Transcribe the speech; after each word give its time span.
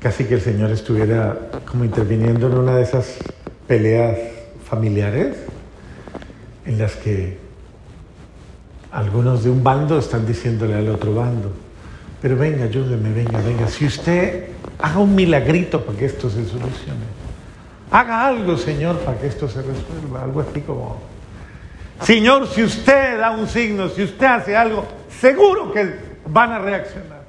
casi 0.00 0.24
que 0.24 0.34
el 0.34 0.40
Señor 0.40 0.70
estuviera 0.70 1.38
como 1.66 1.84
interviniendo 1.84 2.46
en 2.46 2.58
una 2.58 2.76
de 2.76 2.82
esas 2.82 3.16
peleas 3.66 4.18
familiares 4.68 5.36
en 6.64 6.78
las 6.78 6.96
que 6.96 7.38
algunos 8.92 9.44
de 9.44 9.50
un 9.50 9.62
bando 9.62 9.98
están 9.98 10.26
diciéndole 10.26 10.74
al 10.74 10.88
otro 10.88 11.14
bando, 11.14 11.52
pero 12.20 12.36
venga, 12.36 12.64
ayúdeme, 12.64 13.12
venga, 13.12 13.40
venga, 13.40 13.68
si 13.68 13.86
usted 13.86 14.48
haga 14.78 14.98
un 14.98 15.14
milagrito 15.14 15.84
para 15.84 15.98
que 15.98 16.06
esto 16.06 16.28
se 16.28 16.44
solucione, 16.44 17.20
haga 17.90 18.26
algo, 18.26 18.56
Señor, 18.56 18.98
para 19.00 19.18
que 19.18 19.26
esto 19.26 19.48
se 19.48 19.62
resuelva, 19.62 20.22
algo 20.22 20.40
así 20.40 20.60
como, 20.60 21.00
Señor, 22.02 22.48
si 22.48 22.62
usted 22.62 23.18
da 23.18 23.30
un 23.30 23.46
signo, 23.46 23.88
si 23.88 24.02
usted 24.02 24.26
hace 24.26 24.56
algo, 24.56 24.84
seguro 25.20 25.72
que 25.72 25.94
van 26.26 26.52
a 26.52 26.58
reaccionar. 26.58 27.19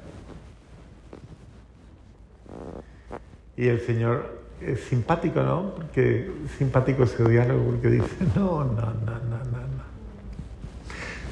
Y 3.62 3.68
el 3.68 3.80
Señor 3.80 4.40
es 4.60 4.80
simpático, 4.80 5.40
¿no? 5.40 5.76
Porque 5.76 6.28
simpático 6.58 7.04
ese 7.04 7.22
diálogo 7.22 7.62
porque 7.66 7.90
dice, 7.90 8.08
no, 8.34 8.64
no, 8.64 8.74
no, 8.74 8.82
no, 8.82 9.38
no, 9.38 9.60
no. 9.76 9.82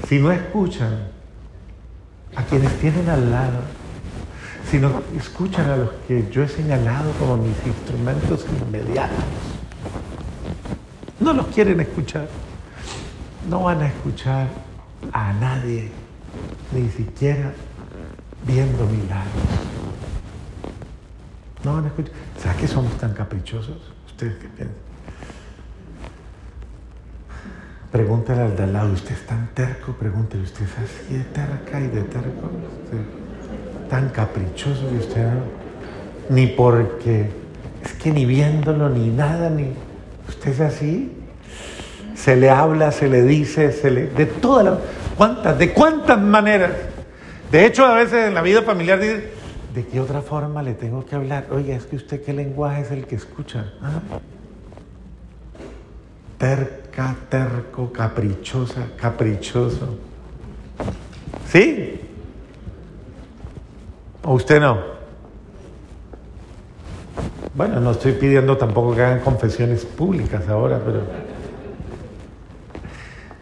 Si 0.07 0.21
no 0.21 0.31
escuchan 0.31 1.09
a 2.37 2.45
quienes 2.45 2.73
tienen 2.79 3.09
al 3.09 3.33
lado, 3.33 3.59
si 4.71 4.79
no 4.79 5.03
escuchan 5.19 5.71
a 5.71 5.77
los 5.77 5.91
que 6.07 6.29
yo 6.31 6.45
he 6.45 6.49
señalado 6.49 7.11
como 7.19 7.37
mis 7.37 7.57
instrumentos 7.67 8.47
inmediatos, 8.65 9.25
no 11.19 11.33
los 11.33 11.49
quieren 11.49 11.81
escuchar, 11.81 12.29
no 13.49 13.65
van 13.65 13.83
a 13.83 13.89
escuchar 13.89 14.47
a 15.13 15.33
nadie, 15.33 15.91
ni 16.71 16.89
siquiera 16.91 17.51
viendo 18.47 18.87
milagros. 18.87 19.70
No 21.65 21.75
van 21.75 21.85
a 21.85 21.89
escuchar. 21.89 22.13
¿Será 22.41 22.55
que 22.55 22.67
somos 22.67 22.97
tan 22.99 23.13
caprichosos? 23.13 23.77
¿Ustedes 24.07 24.35
qué 24.37 24.49
piensan? 24.49 24.77
Pregúntale 27.93 28.43
al 28.43 28.57
de 28.57 28.63
al 28.63 28.73
lado, 28.73 28.93
¿usted 28.93 29.13
es 29.13 29.27
tan 29.27 29.49
terco? 29.53 29.93
Pregúntele, 29.93 30.45
¿usted 30.45 30.65
es 30.65 30.71
así 30.79 31.15
de 31.15 31.25
terca 31.25 31.81
y 31.81 31.89
de 31.89 32.03
terco? 32.03 32.51
¿Usted 32.85 33.89
tan 33.89 34.09
caprichoso 34.11 34.89
que 34.89 34.97
usted 34.97 35.25
no? 35.25 35.43
Ni 36.29 36.47
porque, 36.47 37.29
es 37.83 37.93
que 37.95 38.13
ni 38.13 38.25
viéndolo, 38.25 38.89
ni 38.89 39.09
nada, 39.09 39.51
ni... 39.51 39.73
¿Usted 40.29 40.53
es 40.53 40.61
así? 40.61 41.13
Se 42.15 42.37
le 42.37 42.49
habla, 42.49 42.93
se 42.93 43.09
le 43.09 43.23
dice, 43.23 43.73
se 43.73 43.91
le... 43.91 44.07
De 44.07 44.27
todas 44.27 44.65
las... 44.65 44.79
¿Cuántas? 45.17 45.59
¿De 45.59 45.73
cuántas 45.73 46.21
maneras? 46.21 46.71
De 47.51 47.67
hecho, 47.67 47.85
a 47.85 47.95
veces 47.95 48.29
en 48.29 48.35
la 48.35 48.43
vida 48.43 48.63
familiar 48.63 49.01
dice, 49.01 49.31
¿de 49.75 49.87
qué 49.87 50.01
otra 50.01 50.21
forma 50.21 50.63
le 50.63 50.75
tengo 50.75 51.05
que 51.05 51.15
hablar? 51.15 51.47
Oiga, 51.51 51.75
es 51.75 51.85
que 51.85 51.97
usted 51.97 52.23
qué 52.23 52.33
lenguaje 52.33 52.83
es 52.83 52.91
el 52.91 53.07
que 53.07 53.17
escucha. 53.17 53.73
¿Ah? 53.83 54.01
Terca, 56.39 57.17
terco, 57.29 57.93
caprichosa, 57.93 58.87
caprichoso. 58.97 59.99
¿Sí? 61.47 62.01
¿O 64.23 64.35
usted 64.35 64.61
no? 64.61 64.79
Bueno, 67.55 67.81
no 67.81 67.91
estoy 67.91 68.13
pidiendo 68.13 68.57
tampoco 68.57 68.95
que 68.95 69.03
hagan 69.03 69.21
confesiones 69.21 69.85
públicas 69.85 70.49
ahora, 70.49 70.81
pero... 70.85 71.01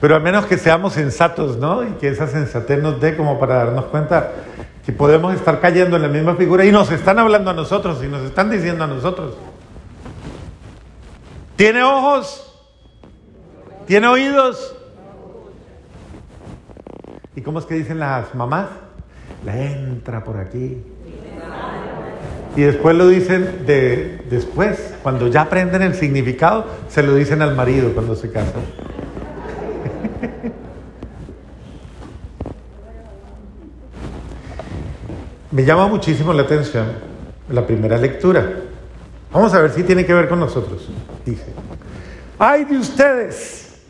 Pero 0.00 0.14
al 0.14 0.22
menos 0.22 0.46
que 0.46 0.56
seamos 0.56 0.92
sensatos, 0.92 1.56
¿no? 1.56 1.82
Y 1.82 1.92
que 1.92 2.08
esa 2.08 2.28
sensatez 2.28 2.80
nos 2.80 3.00
dé 3.00 3.16
como 3.16 3.38
para 3.40 3.56
darnos 3.64 3.86
cuenta 3.86 4.32
que 4.88 4.94
podemos 4.94 5.34
estar 5.34 5.60
cayendo 5.60 5.96
en 5.96 6.02
la 6.02 6.08
misma 6.08 6.34
figura 6.34 6.64
y 6.64 6.72
nos 6.72 6.90
están 6.90 7.18
hablando 7.18 7.50
a 7.50 7.52
nosotros 7.52 8.02
y 8.02 8.06
nos 8.06 8.22
están 8.22 8.50
diciendo 8.50 8.84
a 8.84 8.86
nosotros. 8.86 9.34
¿Tiene 11.56 11.82
ojos? 11.82 12.58
¿Tiene 13.86 14.06
oídos? 14.06 14.74
¿Y 17.36 17.42
cómo 17.42 17.58
es 17.58 17.66
que 17.66 17.74
dicen 17.74 17.98
las 17.98 18.34
mamás? 18.34 18.68
La 19.44 19.60
entra 19.60 20.24
por 20.24 20.38
aquí. 20.38 20.82
Y 22.56 22.62
después 22.62 22.96
lo 22.96 23.08
dicen 23.08 23.66
de, 23.66 24.24
después, 24.30 24.94
cuando 25.02 25.28
ya 25.28 25.42
aprenden 25.42 25.82
el 25.82 25.96
significado, 25.96 26.64
se 26.88 27.02
lo 27.02 27.14
dicen 27.14 27.42
al 27.42 27.54
marido 27.54 27.92
cuando 27.92 28.16
se 28.16 28.32
casan. 28.32 28.62
Me 35.50 35.64
llama 35.64 35.88
muchísimo 35.88 36.32
la 36.32 36.42
atención 36.42 36.86
la 37.48 37.66
primera 37.66 37.96
lectura. 37.96 38.60
Vamos 39.32 39.54
a 39.54 39.60
ver 39.60 39.70
si 39.70 39.82
tiene 39.82 40.04
que 40.04 40.12
ver 40.12 40.28
con 40.28 40.40
nosotros. 40.40 40.88
Dice, 41.24 41.46
ay 42.38 42.64
de 42.64 42.78
ustedes, 42.78 43.80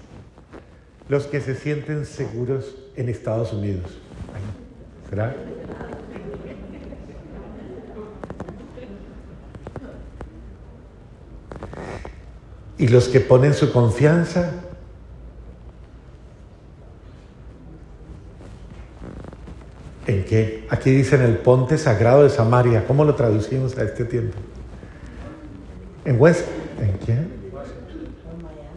los 1.09 1.27
que 1.27 1.41
se 1.41 1.55
sienten 1.55 2.07
seguros 2.07 2.77
en 2.97 3.09
Estados 3.09 3.53
Unidos. 3.53 3.99
¿Será? 5.11 5.35
Y 12.77 12.87
los 12.89 13.09
que 13.09 13.19
ponen 13.19 13.55
su 13.55 13.73
confianza 13.73 14.53
¿En 20.09 20.25
qué? 20.25 20.58
Aquí 20.71 20.91
dicen 20.91 21.23
el 21.23 21.39
ponte 21.39 21.79
sagrado 21.79 22.23
de 22.23 22.31
Samaria. 22.31 22.85
¿Cómo 22.87 23.05
lo 23.05 23.15
traducimos 23.15 23.77
a 23.79 23.85
este 23.85 24.05
tiempo? 24.05 24.37
¿En 26.05 26.21
West? 26.21 26.47
¿En 26.81 26.93
quién? 27.05 27.33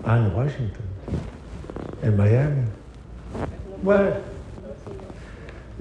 Ah, 0.06 0.18
en 0.18 0.36
Washington. 0.36 0.86
En 2.02 2.18
Miami. 2.18 2.62
Bueno, 3.84 4.10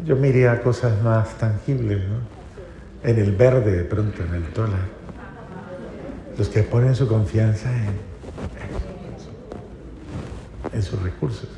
yo 0.04 0.16
miraría 0.16 0.62
cosas 0.62 1.00
más 1.02 1.36
tangibles, 1.38 2.00
¿no? 2.08 2.16
En 3.02 3.18
el 3.18 3.32
verde 3.32 3.72
de 3.72 3.84
pronto, 3.84 4.22
en 4.22 4.34
el 4.34 4.52
dólar. 4.52 5.00
Los 6.36 6.48
que 6.48 6.62
ponen 6.62 6.94
su 6.94 7.06
confianza 7.08 7.70
en, 7.70 7.98
en 10.72 10.82
sus 10.82 11.00
recursos. 11.02 11.48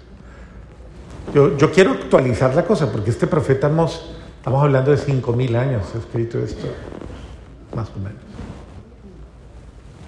Yo, 1.34 1.56
yo, 1.56 1.70
quiero 1.72 1.92
actualizar 1.92 2.54
la 2.54 2.64
cosa 2.64 2.90
porque 2.90 3.10
este 3.10 3.26
profeta 3.26 3.69
hemos, 3.69 4.12
estamos 4.42 4.60
hablando 4.64 4.91
de 4.91 4.97
5.000 4.97 5.54
años, 5.54 5.94
escrito 5.94 6.41
esto, 6.41 6.66
más 7.76 7.88
o 7.91 8.00
menos. 8.00 8.19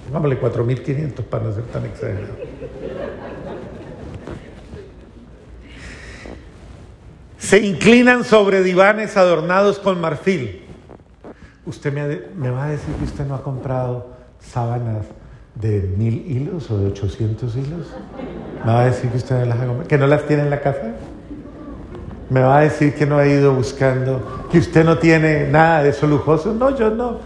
Pongámosle 0.06 0.40
4.500 0.40 1.22
para 1.22 1.44
no 1.44 1.52
ser 1.52 1.62
tan 1.66 1.84
exagerado. 1.84 2.34
Se 7.38 7.60
inclinan 7.60 8.24
sobre 8.24 8.64
divanes 8.64 9.16
adornados 9.16 9.78
con 9.78 10.00
marfil. 10.00 10.64
Usted 11.64 11.92
me, 11.92 12.20
me 12.34 12.50
va 12.50 12.64
a 12.64 12.70
decir 12.70 12.92
que 12.96 13.04
usted 13.04 13.24
no 13.26 13.36
ha 13.36 13.42
comprado 13.44 14.16
sábanas 14.40 15.06
de 15.54 15.94
mil 15.96 16.26
hilos 16.28 16.72
o 16.72 16.78
de 16.78 16.88
800 16.88 17.54
hilos. 17.54 17.86
¿Me 18.64 18.72
va 18.72 18.80
a 18.80 18.86
decir 18.86 19.10
que 19.10 19.18
usted 19.18 19.38
no 19.38 19.44
las 19.44 19.60
ha 19.60 19.66
comprado? 19.66 19.88
¿Que 19.88 19.96
no 19.96 20.08
las 20.08 20.26
tiene 20.26 20.42
en 20.42 20.50
la 20.50 20.60
casa? 20.60 20.93
¿Me 22.30 22.40
va 22.40 22.58
a 22.58 22.60
decir 22.62 22.94
que 22.94 23.06
no 23.06 23.18
ha 23.18 23.26
ido 23.26 23.54
buscando? 23.54 24.46
¿Que 24.50 24.58
usted 24.58 24.84
no 24.84 24.98
tiene 24.98 25.48
nada 25.48 25.82
de 25.82 25.90
eso 25.90 26.06
lujoso? 26.06 26.54
No, 26.54 26.76
yo 26.76 26.90
no. 26.90 27.18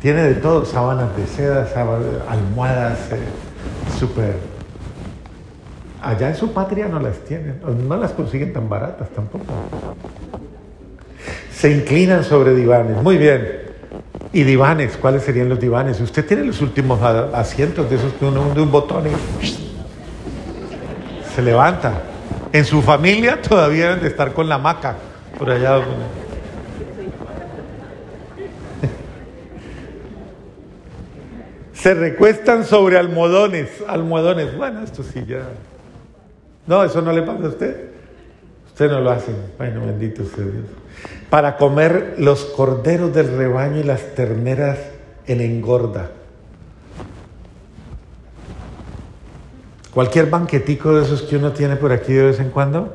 Tiene 0.00 0.22
de 0.22 0.34
todo, 0.34 0.64
sábanas 0.64 1.14
de 1.16 1.26
seda, 1.26 1.68
almohadas, 2.28 3.12
eh, 3.12 3.18
súper... 3.98 4.36
Allá 6.02 6.30
en 6.30 6.34
su 6.34 6.52
patria 6.52 6.88
no 6.88 6.98
las 6.98 7.18
tienen, 7.18 7.60
no 7.86 7.96
las 7.98 8.12
consiguen 8.12 8.54
tan 8.54 8.70
baratas 8.70 9.10
tampoco. 9.10 9.44
Se 11.52 11.70
inclinan 11.70 12.24
sobre 12.24 12.54
divanes, 12.54 13.02
muy 13.02 13.18
bien. 13.18 13.46
¿Y 14.32 14.44
divanes? 14.44 14.96
¿Cuáles 14.96 15.24
serían 15.24 15.50
los 15.50 15.60
divanes? 15.60 16.00
Usted 16.00 16.24
tiene 16.24 16.44
los 16.44 16.62
últimos 16.62 17.02
asientos 17.02 17.90
de 17.90 17.96
esos 17.96 18.14
que 18.14 18.24
uno 18.24 18.40
hunde 18.40 18.62
un 18.62 18.70
botón 18.70 19.04
y 19.08 19.10
se 21.34 21.42
levanta. 21.42 22.09
En 22.52 22.64
su 22.64 22.82
familia 22.82 23.40
todavía 23.40 23.86
deben 23.86 24.02
de 24.02 24.08
estar 24.08 24.32
con 24.32 24.48
la 24.48 24.58
maca 24.58 24.96
por 25.38 25.50
allá. 25.50 25.80
Se 31.72 31.94
recuestan 31.94 32.64
sobre 32.64 32.98
almohadones, 32.98 33.68
almohadones. 33.88 34.54
Bueno, 34.56 34.82
esto 34.82 35.02
sí 35.02 35.24
ya. 35.26 35.44
No, 36.66 36.84
eso 36.84 37.00
no 37.00 37.12
le 37.12 37.22
pasa 37.22 37.44
a 37.44 37.48
usted. 37.48 37.88
Usted 38.66 38.90
no 38.90 39.00
lo 39.00 39.10
hace. 39.10 39.32
Bueno, 39.56 39.86
bendito 39.86 40.24
sea 40.24 40.44
Dios. 40.44 40.66
Para 41.30 41.56
comer 41.56 42.16
los 42.18 42.44
corderos 42.44 43.14
del 43.14 43.34
rebaño 43.36 43.78
y 43.80 43.84
las 43.84 44.14
terneras 44.14 44.78
en 45.26 45.40
engorda. 45.40 46.10
Cualquier 49.92 50.30
banquetico 50.30 50.94
de 50.94 51.04
esos 51.04 51.22
que 51.22 51.36
uno 51.36 51.52
tiene 51.52 51.76
por 51.76 51.92
aquí 51.92 52.12
de 52.12 52.24
vez 52.24 52.40
en 52.40 52.50
cuando. 52.50 52.94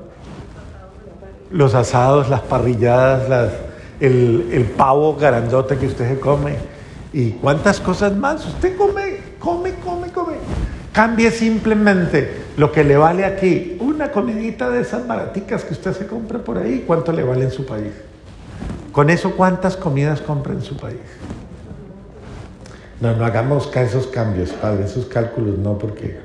Los 1.51 1.75
asados, 1.75 2.30
las 2.30 2.42
parrilladas, 2.42 3.51
el, 4.00 4.50
el 4.51 4.63
pavo 4.65 5.15
garandote 5.15 5.77
que 5.77 5.88
usted 5.88 6.07
se 6.09 6.19
come 6.19 6.56
y 7.13 7.31
cuántas 7.31 7.80
cosas 7.80 8.15
más. 8.15 8.45
Usted 8.45 8.75
come, 8.77 9.18
come, 9.39 9.74
come, 9.83 10.12
come. 10.12 10.36
Cambie 10.92 11.31
simplemente 11.31 12.45
lo 12.57 12.71
que 12.71 12.83
le 12.83 12.95
vale 12.95 13.25
aquí, 13.25 13.77
una 13.81 14.12
comidita 14.12 14.69
de 14.69 14.81
esas 14.81 15.06
baraticas 15.06 15.63
que 15.65 15.74
usted 15.74 15.94
se 15.94 16.07
compra 16.07 16.39
por 16.39 16.57
ahí, 16.57 16.86
¿cuánto 16.88 17.12
le 17.12 17.24
vale 17.24 17.44
en 17.44 17.51
su 17.51 17.65
país? 17.65 17.91
Con 18.94 19.09
eso, 19.09 19.36
¿cuántas 19.36 19.75
comidas 19.75 20.21
compra 20.21 20.53
en 20.53 20.62
su 20.62 20.77
país? 20.77 21.01
No, 23.01 23.13
no 23.13 23.25
hagamos 23.25 23.69
esos 23.75 24.07
cambios, 24.07 24.51
padre, 24.51 24.86
esos 24.86 25.06
cálculos 25.06 25.57
no, 25.57 25.77
porque... 25.77 26.25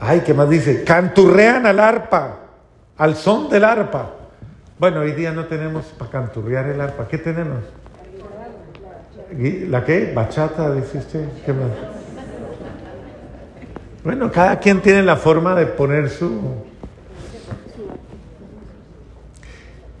Ay, 0.00 0.20
¿qué 0.20 0.32
más 0.32 0.48
dice? 0.48 0.82
Canturrean 0.82 1.66
al 1.66 1.78
arpa, 1.78 2.38
al 2.96 3.16
son 3.16 3.50
del 3.50 3.64
arpa. 3.64 4.14
Bueno, 4.78 5.00
hoy 5.00 5.12
día 5.12 5.30
no 5.30 5.44
tenemos 5.44 5.84
para 5.98 6.10
canturrear 6.10 6.66
el 6.68 6.80
arpa. 6.80 7.06
¿Qué 7.06 7.18
tenemos? 7.18 7.58
¿La 9.68 9.84
qué? 9.84 10.10
Bachata, 10.14 10.72
dice 10.74 10.98
usted. 10.98 11.28
¿Qué 11.44 11.52
más? 11.52 11.68
Bueno, 14.02 14.32
cada 14.32 14.58
quien 14.58 14.80
tiene 14.80 15.02
la 15.02 15.16
forma 15.16 15.54
de 15.54 15.66
poner 15.66 16.08
su... 16.08 16.40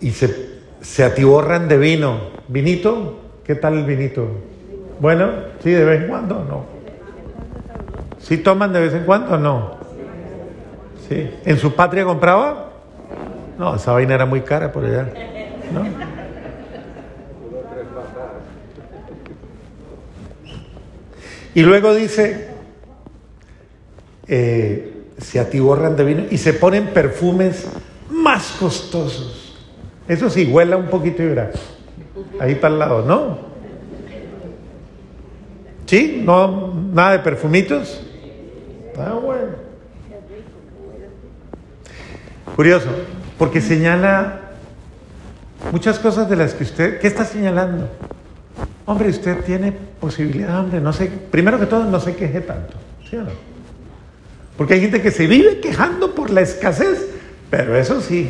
Y 0.00 0.12
se, 0.12 0.60
se 0.80 1.04
atiborran 1.04 1.68
de 1.68 1.76
vino. 1.76 2.20
¿Vinito? 2.48 3.20
¿Qué 3.44 3.54
tal 3.54 3.74
el 3.74 3.84
vinito? 3.84 4.26
Bueno, 4.98 5.30
sí, 5.62 5.70
de 5.70 5.84
vez 5.84 6.00
en 6.00 6.08
cuando 6.08 6.42
no. 6.42 6.64
¿Sí 8.18 8.38
toman 8.38 8.72
de 8.72 8.80
vez 8.80 8.94
en 8.94 9.04
cuando 9.04 9.34
o 9.34 9.38
no? 9.38 9.79
¿En 11.10 11.58
su 11.58 11.74
patria 11.74 12.04
compraba? 12.04 12.70
No, 13.58 13.74
esa 13.74 13.92
vaina 13.92 14.14
era 14.14 14.26
muy 14.26 14.42
cara 14.42 14.70
por 14.70 14.84
allá. 14.84 15.08
¿No? 15.72 15.84
Y 21.52 21.62
luego 21.62 21.92
dice, 21.94 22.48
eh, 24.28 25.02
se 25.18 25.40
atiborran 25.40 25.96
de 25.96 26.04
vino 26.04 26.22
y 26.30 26.38
se 26.38 26.52
ponen 26.52 26.88
perfumes 26.88 27.66
más 28.08 28.52
costosos. 28.52 29.56
Eso 30.06 30.30
sí, 30.30 30.46
huela 30.46 30.76
un 30.76 30.86
poquito 30.86 31.24
y 31.24 31.26
verá. 31.26 31.50
Ahí 32.38 32.54
para 32.54 32.74
el 32.74 32.78
lado, 32.78 33.04
¿no? 33.04 33.38
¿Sí? 35.86 36.22
¿No? 36.24 36.72
¿Nada 36.92 37.12
de 37.12 37.18
perfumitos? 37.18 38.00
Ah, 38.96 39.18
bueno. 39.20 39.70
Curioso, 42.56 42.88
porque 43.38 43.60
señala 43.60 44.40
muchas 45.72 45.98
cosas 45.98 46.28
de 46.28 46.36
las 46.36 46.54
que 46.54 46.64
usted, 46.64 47.00
¿qué 47.00 47.06
está 47.06 47.24
señalando? 47.24 47.88
Hombre, 48.86 49.08
usted 49.08 49.44
tiene 49.44 49.72
posibilidad, 49.72 50.60
hombre, 50.60 50.80
no 50.80 50.92
sé, 50.92 51.06
primero 51.30 51.58
que 51.58 51.66
todo 51.66 51.84
no 51.84 52.00
se 52.00 52.16
queje 52.16 52.40
tanto, 52.40 52.76
¿sí 53.08 53.16
o 53.16 53.22
no? 53.22 53.30
Porque 54.56 54.74
hay 54.74 54.80
gente 54.80 55.00
que 55.00 55.10
se 55.10 55.26
vive 55.26 55.60
quejando 55.60 56.14
por 56.14 56.30
la 56.30 56.42
escasez, 56.42 57.08
pero 57.48 57.76
eso 57.76 58.00
sí. 58.00 58.28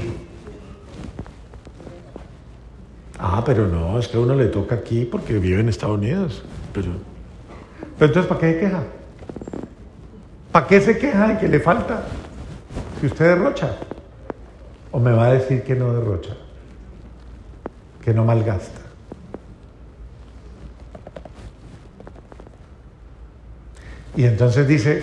Ah, 3.19 3.43
pero 3.45 3.67
no, 3.67 3.99
es 3.99 4.09
que 4.09 4.17
a 4.17 4.21
uno 4.21 4.35
le 4.35 4.47
toca 4.47 4.77
aquí 4.77 5.05
porque 5.05 5.39
vive 5.39 5.61
en 5.61 5.69
Estados 5.69 5.99
Unidos. 5.99 6.43
Pero, 6.73 6.89
pero 7.99 8.07
entonces, 8.07 8.27
¿para 8.27 8.41
qué 8.41 8.53
se 8.53 8.61
queja? 8.61 8.83
¿Para 10.53 10.67
qué 10.67 10.81
se 10.81 10.99
queja 10.99 11.29
de 11.29 11.39
que 11.39 11.49
le 11.49 11.61
falta? 11.61 12.05
Si 13.01 13.07
usted 13.07 13.25
derrocha. 13.25 13.77
¿O 14.93 14.99
me 14.99 15.13
va 15.13 15.27
a 15.27 15.33
decir 15.35 15.63
que 15.63 15.75
no 15.75 15.93
derrocha? 15.93 16.37
Que 18.03 18.13
no 18.13 18.25
malgasta. 18.25 18.81
Y 24.17 24.25
entonces 24.25 24.67
dice, 24.67 25.03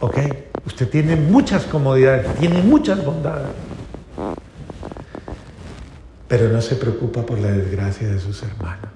ok, 0.00 0.18
Usted 0.66 0.88
tiene 0.88 1.14
muchas 1.16 1.64
comodidades, 1.64 2.34
tiene 2.36 2.62
muchas 2.62 3.04
bondades, 3.04 3.48
pero 6.26 6.48
no 6.48 6.62
se 6.62 6.76
preocupa 6.76 7.24
por 7.24 7.38
la 7.38 7.50
desgracia 7.50 8.08
de 8.08 8.18
sus 8.18 8.42
hermanos. 8.42 8.90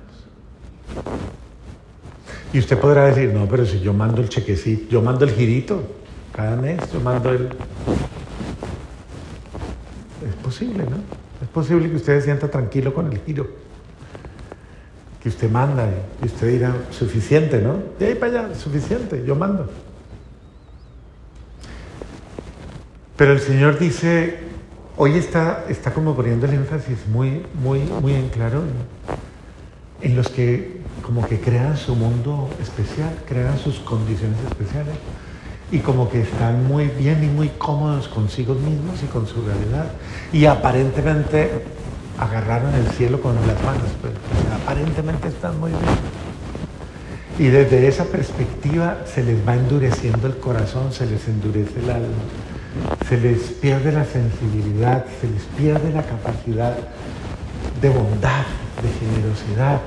Y 2.54 2.58
usted 2.58 2.78
podrá 2.78 3.04
decir, 3.04 3.34
no, 3.34 3.46
pero 3.46 3.66
si 3.66 3.80
yo 3.80 3.92
mando 3.92 4.22
el 4.22 4.30
chequecito, 4.30 4.90
yo 4.90 5.02
mando 5.02 5.26
el 5.26 5.32
girito 5.32 5.82
cada 6.34 6.56
mes, 6.56 6.80
yo 6.90 7.00
mando 7.00 7.30
el... 7.30 7.50
Posible, 10.58 10.86
¿no? 10.90 10.96
Es 11.40 11.48
posible 11.50 11.88
que 11.88 11.94
usted 11.94 12.18
se 12.18 12.24
sienta 12.24 12.50
tranquilo 12.50 12.92
con 12.92 13.12
el 13.12 13.20
giro. 13.20 13.48
Que 15.22 15.28
usted 15.28 15.48
manda 15.48 15.88
y 16.20 16.26
usted 16.26 16.48
dirá, 16.48 16.74
suficiente, 16.90 17.60
¿no? 17.60 17.76
De 17.96 18.08
ahí 18.08 18.14
para 18.16 18.46
allá, 18.46 18.54
suficiente, 18.56 19.22
yo 19.24 19.36
mando. 19.36 19.70
Pero 23.16 23.34
el 23.34 23.38
Señor 23.38 23.78
dice, 23.78 24.38
hoy 24.96 25.12
está, 25.12 25.64
está 25.68 25.94
como 25.94 26.16
poniendo 26.16 26.46
el 26.46 26.54
énfasis 26.54 27.06
muy, 27.06 27.46
muy, 27.62 27.78
muy 28.00 28.14
en 28.14 28.28
claro 28.28 28.64
en, 30.02 30.16
los 30.16 30.28
que 30.28 30.80
como 31.02 31.24
que 31.24 31.38
crean 31.38 31.76
su 31.76 31.94
mundo 31.94 32.50
especial, 32.60 33.16
crean 33.28 33.56
sus 33.60 33.78
condiciones 33.78 34.38
especiales 34.48 34.96
y 35.70 35.80
como 35.80 36.08
que 36.08 36.22
están 36.22 36.66
muy 36.66 36.86
bien 36.86 37.22
y 37.22 37.26
muy 37.26 37.48
cómodos 37.50 38.08
consigo 38.08 38.54
mismos 38.54 39.02
y 39.02 39.06
con 39.06 39.26
su 39.26 39.42
realidad. 39.42 39.86
Y 40.32 40.46
aparentemente 40.46 41.64
agarraron 42.18 42.74
el 42.74 42.86
cielo 42.92 43.20
con 43.20 43.34
las 43.34 43.62
manos, 43.62 43.90
pues, 44.00 44.12
aparentemente 44.62 45.28
están 45.28 45.58
muy 45.60 45.70
bien. 45.70 45.82
Y 47.38 47.50
desde 47.50 47.86
esa 47.86 48.04
perspectiva 48.04 48.98
se 49.04 49.22
les 49.22 49.46
va 49.46 49.54
endureciendo 49.54 50.26
el 50.26 50.36
corazón, 50.38 50.92
se 50.92 51.06
les 51.06 51.28
endurece 51.28 51.78
el 51.80 51.90
alma 51.90 52.22
se 53.08 53.16
les 53.16 53.38
pierde 53.60 53.92
la 53.92 54.04
sensibilidad, 54.04 55.04
se 55.20 55.28
les 55.28 55.42
pierde 55.56 55.92
la 55.92 56.02
capacidad 56.02 56.76
de 57.80 57.88
bondad, 57.88 58.44
de 58.82 59.06
generosidad. 59.06 59.80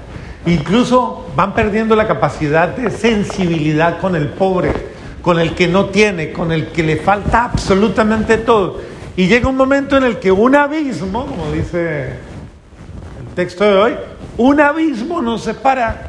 Incluso 0.45 1.28
van 1.36 1.54
perdiendo 1.54 1.95
la 1.95 2.07
capacidad 2.07 2.69
de 2.69 2.89
sensibilidad 2.89 4.00
con 4.00 4.16
el 4.16 4.30
pobre, 4.30 4.91
con 5.21 5.39
el 5.39 5.56
que 5.56 5.68
no 5.68 5.85
tiene, 5.88 6.31
con 6.31 6.51
el 6.51 6.68
que 6.68 6.83
le 6.83 6.97
falta 6.97 7.45
absolutamente 7.45 8.38
todo. 8.38 8.79
Y 9.15 9.27
llega 9.27 9.50
un 9.50 9.57
momento 9.57 9.97
en 9.97 10.03
el 10.03 10.19
que 10.19 10.31
un 10.31 10.56
abismo, 10.56 11.25
como 11.25 11.51
dice 11.51 12.13
el 13.19 13.35
texto 13.35 13.63
de 13.63 13.73
hoy, 13.75 13.94
un 14.38 14.59
abismo 14.59 15.21
nos 15.21 15.44
separa. 15.44 16.07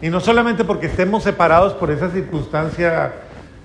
Y 0.00 0.08
no 0.08 0.20
solamente 0.20 0.64
porque 0.64 0.86
estemos 0.86 1.22
separados 1.22 1.72
por 1.74 1.90
esa 1.90 2.10
circunstancia 2.10 3.12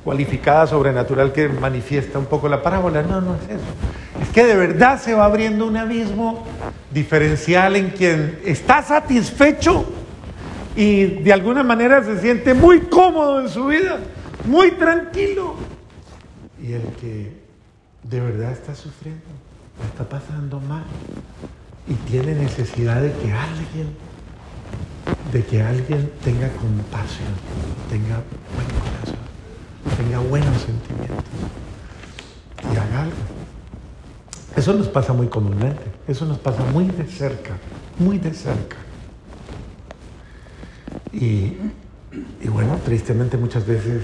cualificada 0.03 0.65
sobrenatural 0.67 1.33
que 1.33 1.49
manifiesta 1.49 2.17
un 2.17 2.25
poco 2.25 2.47
la 2.47 2.61
parábola. 2.61 3.01
No, 3.01 3.19
no 3.19 3.35
es 3.35 3.43
eso. 3.49 4.21
Es 4.21 4.29
que 4.29 4.45
de 4.45 4.55
verdad 4.55 5.01
se 5.01 5.13
va 5.13 5.25
abriendo 5.25 5.65
un 5.65 5.77
abismo 5.77 6.45
diferencial 6.91 7.75
en 7.75 7.89
quien 7.89 8.39
está 8.45 8.81
satisfecho 8.81 9.85
y 10.75 11.05
de 11.05 11.33
alguna 11.33 11.63
manera 11.63 12.03
se 12.03 12.21
siente 12.21 12.53
muy 12.53 12.81
cómodo 12.81 13.41
en 13.41 13.49
su 13.49 13.65
vida, 13.65 13.97
muy 14.47 14.71
tranquilo. 14.71 15.55
Y 16.61 16.73
el 16.73 16.83
que 16.93 17.31
de 18.03 18.19
verdad 18.19 18.51
está 18.51 18.73
sufriendo, 18.73 19.21
está 19.91 20.07
pasando 20.09 20.59
mal 20.59 20.85
y 21.87 21.93
tiene 22.09 22.33
necesidad 22.33 23.01
de 23.01 23.11
que 23.11 23.31
alguien, 23.31 23.95
de 25.31 25.45
que 25.45 25.61
alguien 25.61 26.11
tenga 26.23 26.49
compasión, 26.53 27.29
tenga 27.89 28.23
buen 28.55 28.67
corazón 28.79 29.27
tenga 29.95 30.19
buenos 30.19 30.61
sentimientos 30.61 31.23
y 32.63 32.77
haga 32.77 33.03
algo. 33.03 33.15
Eso 34.55 34.73
nos 34.73 34.87
pasa 34.87 35.13
muy 35.13 35.27
comúnmente, 35.27 35.83
eso 36.07 36.25
nos 36.25 36.39
pasa 36.39 36.63
muy 36.65 36.85
de 36.85 37.05
cerca, 37.05 37.57
muy 37.99 38.17
de 38.17 38.33
cerca. 38.33 38.77
Y, 41.13 41.57
bueno, 42.49 42.77
tristemente 42.83 43.37
muchas 43.37 43.65
veces 43.65 44.03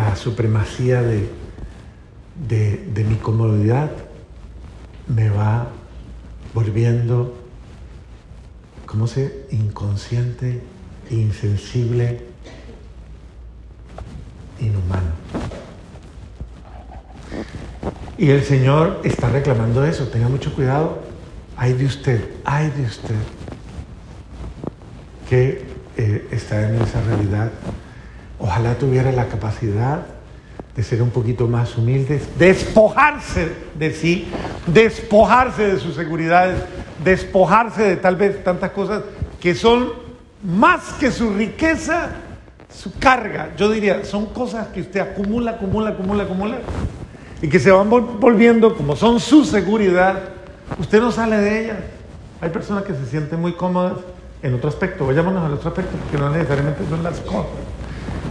la 0.00 0.16
supremacía 0.16 1.02
de, 1.02 1.28
de, 2.48 3.04
mi 3.04 3.16
comodidad 3.16 3.90
me 5.08 5.28
va 5.28 5.68
volviendo, 6.54 7.36
¿cómo 8.86 9.06
se? 9.06 9.46
Inconsciente, 9.50 10.62
insensible 11.10 12.24
inhumano. 14.58 15.12
Y 18.16 18.30
el 18.30 18.42
Señor 18.42 19.02
está 19.04 19.28
reclamando 19.28 19.84
eso, 19.84 20.08
tenga 20.08 20.28
mucho 20.28 20.54
cuidado, 20.54 21.02
ay 21.56 21.74
de 21.74 21.84
usted, 21.84 22.30
ay 22.44 22.70
de 22.70 22.84
usted, 22.84 23.16
que 25.28 25.66
eh, 25.98 26.28
está 26.30 26.68
en 26.68 26.80
esa 26.80 27.02
realidad. 27.02 27.50
Ojalá 28.40 28.74
tuviera 28.74 29.12
la 29.12 29.26
capacidad 29.26 30.00
de 30.74 30.82
ser 30.82 31.02
un 31.02 31.10
poquito 31.10 31.46
más 31.46 31.76
humildes, 31.76 32.22
despojarse 32.38 33.52
de 33.78 33.92
sí, 33.92 34.28
despojarse 34.66 35.74
de 35.74 35.78
sus 35.78 35.94
seguridades, 35.94 36.62
despojarse 37.04 37.82
de 37.82 37.96
tal 37.96 38.16
vez 38.16 38.42
tantas 38.42 38.70
cosas 38.70 39.02
que 39.40 39.54
son 39.54 39.90
más 40.42 40.94
que 40.94 41.10
su 41.10 41.34
riqueza, 41.34 42.10
su 42.72 42.98
carga. 42.98 43.50
Yo 43.56 43.70
diría, 43.70 44.04
son 44.04 44.26
cosas 44.26 44.68
que 44.68 44.80
usted 44.80 45.00
acumula, 45.00 45.52
acumula, 45.52 45.90
acumula, 45.90 46.24
acumula, 46.24 46.58
y 47.42 47.48
que 47.48 47.58
se 47.58 47.70
van 47.70 47.90
volviendo 47.90 48.74
como 48.76 48.96
son 48.96 49.20
su 49.20 49.44
seguridad, 49.44 50.18
usted 50.78 51.00
no 51.00 51.10
sale 51.10 51.36
de 51.38 51.64
ellas. 51.64 51.78
Hay 52.40 52.50
personas 52.50 52.84
que 52.84 52.94
se 52.94 53.04
sienten 53.06 53.40
muy 53.40 53.52
cómodas 53.52 53.98
en 54.42 54.54
otro 54.54 54.70
aspecto, 54.70 55.06
vayámonos 55.06 55.44
al 55.44 55.52
otro 55.54 55.68
aspecto, 55.68 55.94
porque 55.98 56.16
no 56.16 56.30
necesariamente 56.30 56.84
son 56.88 57.02
las 57.02 57.20
cosas. 57.20 57.50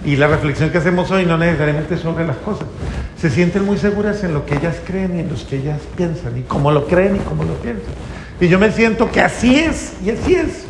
Y 0.09 0.15
la 0.15 0.25
reflexión 0.25 0.71
que 0.71 0.79
hacemos 0.79 1.11
hoy 1.11 1.27
no 1.27 1.37
necesariamente 1.37 1.95
sobre 1.95 2.25
las 2.25 2.37
cosas. 2.37 2.65
Se 3.15 3.29
sienten 3.29 3.63
muy 3.63 3.77
seguras 3.77 4.23
en 4.23 4.33
lo 4.33 4.43
que 4.43 4.55
ellas 4.55 4.77
creen 4.83 5.15
y 5.15 5.19
en 5.19 5.29
lo 5.29 5.35
que 5.35 5.57
ellas 5.57 5.79
piensan, 5.95 6.35
y 6.35 6.41
cómo 6.41 6.71
lo 6.71 6.87
creen 6.87 7.17
y 7.17 7.19
cómo 7.19 7.43
lo 7.43 7.53
piensan. 7.57 7.93
Y 8.41 8.47
yo 8.47 8.57
me 8.57 8.71
siento 8.71 9.11
que 9.11 9.21
así 9.21 9.59
es, 9.59 9.93
y 10.03 10.09
así 10.09 10.33
es. 10.33 10.65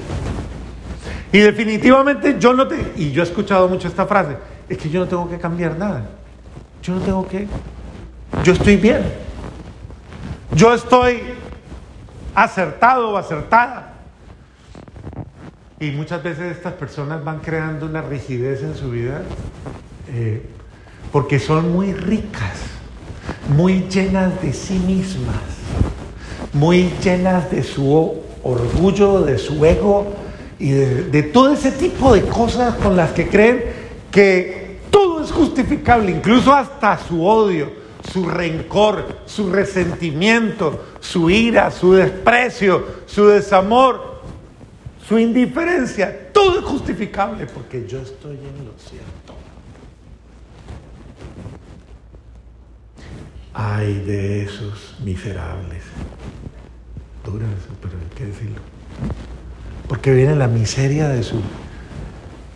Y 1.31 1.39
definitivamente 1.39 2.36
yo 2.38 2.53
no 2.53 2.67
te... 2.67 2.91
Y 2.98 3.13
yo 3.13 3.24
he 3.24 3.25
escuchado 3.25 3.69
mucho 3.69 3.88
esta 3.88 4.05
frase, 4.05 4.36
es 4.67 4.77
que 4.77 4.89
yo 4.89 5.00
no 5.00 5.08
tengo 5.08 5.29
que 5.29 5.38
cambiar 5.38 5.77
nada. 5.77 6.03
Yo 6.84 6.96
no 6.96 7.00
tengo 7.00 7.25
que... 7.25 7.48
Yo 8.43 8.51
estoy 8.51 8.75
bien. 8.75 9.03
Yo 10.51 10.74
estoy 10.74 11.22
acertado 12.36 13.12
o 13.12 13.17
acertada. 13.17 13.88
Y 15.82 15.92
muchas 15.92 16.22
veces 16.22 16.58
estas 16.58 16.74
personas 16.74 17.24
van 17.24 17.40
creando 17.40 17.86
una 17.86 18.02
rigidez 18.02 18.62
en 18.64 18.76
su 18.76 18.92
vida 18.92 19.22
eh, 20.14 20.46
porque 21.10 21.40
son 21.40 21.72
muy 21.72 21.94
ricas, 21.94 22.60
muy 23.56 23.88
llenas 23.90 24.42
de 24.42 24.52
sí 24.52 24.74
mismas, 24.74 25.38
muy 26.52 26.92
llenas 27.02 27.50
de 27.50 27.64
su 27.64 28.14
orgullo, 28.44 29.22
de 29.22 29.38
su 29.38 29.64
ego 29.64 30.14
y 30.60 30.72
de, 30.72 31.04
de 31.04 31.24
todo 31.24 31.54
ese 31.54 31.72
tipo 31.72 32.14
de 32.14 32.24
cosas 32.24 32.76
con 32.76 32.98
las 32.98 33.12
que 33.12 33.30
creen 33.30 33.64
que 34.12 34.80
todo 34.90 35.24
es 35.24 35.32
justificable, 35.32 36.12
incluso 36.12 36.54
hasta 36.54 36.98
su 36.98 37.26
odio, 37.26 37.72
su 38.12 38.28
rencor, 38.28 39.20
su 39.26 39.50
resentimiento, 39.50 40.84
su 41.00 41.30
ira, 41.30 41.72
su 41.72 41.94
desprecio, 41.94 42.84
su 43.06 43.28
desamor 43.28 44.09
su 45.10 45.18
indiferencia, 45.18 46.32
todo 46.32 46.60
es 46.60 46.66
justificable 46.66 47.48
porque 47.48 47.88
yo 47.88 47.98
estoy 47.98 48.36
en 48.36 48.63
lo 48.63 48.74
cierto. 48.78 49.34
Ay 53.56 54.04
de 54.06 54.44
esos 54.44 54.98
miserables. 55.04 55.82
Dura 57.25 57.48
eso, 57.48 57.75
pero 57.82 57.96
hay 57.98 58.16
que 58.16 58.25
decirlo. 58.25 58.62
Porque 59.88 60.13
viene 60.13 60.36
la 60.36 60.48
miseria 60.48 61.10
de 61.10 61.24
su 61.24 61.42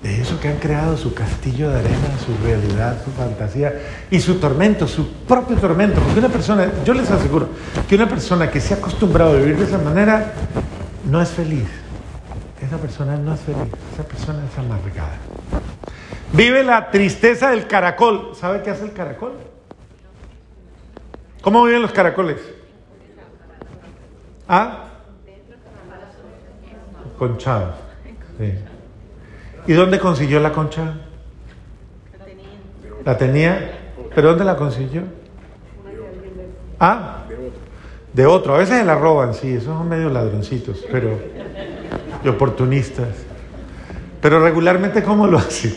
de 0.04 0.22
eso 0.22 0.40
que 0.40 0.50
han 0.50 0.58
creado 0.58 0.96
su 0.96 1.16
castillo 1.16 1.72
de 1.72 1.80
arena, 1.80 2.20
su 2.24 2.46
realidad, 2.46 3.04
su 3.04 3.10
fantasía 3.12 3.74
y 4.12 4.20
su 4.20 4.36
tormento, 4.36 4.88
su 4.88 5.08
propio 5.28 5.58
tormento. 5.58 6.00
Porque 6.02 6.20
una 6.20 6.30
persona, 6.30 6.72
yo 6.86 6.94
les 6.94 7.10
aseguro 7.10 7.50
que 7.90 7.96
una 7.96 8.08
persona 8.08 8.52
que 8.52 8.62
se 8.62 8.76
ha 8.76 8.78
acostumbrado 8.78 9.32
a 9.32 9.38
vivir 9.38 9.58
de 9.58 9.66
esa 9.66 9.80
manera 9.80 10.34
no 11.10 11.20
es 11.20 11.30
feliz 11.30 11.83
esa 12.64 12.78
persona 12.78 13.18
no 13.18 13.34
es 13.34 13.42
feliz, 13.42 13.74
esa 13.94 14.04
persona 14.04 14.44
es 14.46 14.58
amargada. 14.58 15.18
Vive 16.32 16.64
la 16.64 16.90
tristeza 16.90 17.52
del 17.52 17.68
caracol. 17.68 18.32
¿Sabe 18.36 18.64
qué 18.64 18.72
hace 18.72 18.86
el 18.86 18.94
caracol? 18.94 19.34
¿Cómo 21.42 21.64
viven 21.66 21.82
los 21.82 21.92
caracoles? 21.92 22.38
¿Ah? 24.48 24.86
Conchados. 27.18 27.76
¿Y 29.68 29.74
dónde 29.74 30.00
consiguió 30.00 30.40
la 30.40 30.52
concha? 30.52 30.96
La 33.06 33.18
tenía. 33.18 33.80
¿Pero 34.16 34.30
dónde 34.30 34.46
la 34.46 34.56
consiguió? 34.56 35.04
¿Ah? 36.80 37.24
De 38.14 38.26
otro. 38.26 38.56
A 38.56 38.60
veces 38.60 38.80
se 38.80 38.86
la 38.86 38.96
roban, 38.96 39.34
sí, 39.34 39.54
esos 39.54 39.78
son 39.78 39.88
medio 39.90 40.10
ladroncitos, 40.10 40.86
pero 40.92 41.20
y 42.24 42.28
oportunistas. 42.28 43.10
Pero 44.22 44.42
regularmente, 44.42 45.04
¿cómo 45.04 45.28
lo 45.28 45.38
hacen? 45.38 45.76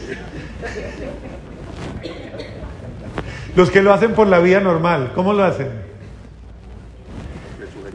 Los 3.56 3.70
que 3.70 3.82
lo 3.82 3.92
hacen 3.92 4.12
por 4.12 4.26
la 4.26 4.38
vía 4.38 4.60
normal, 4.60 5.12
¿cómo 5.14 5.32
lo 5.32 5.42
hacen? 5.42 5.70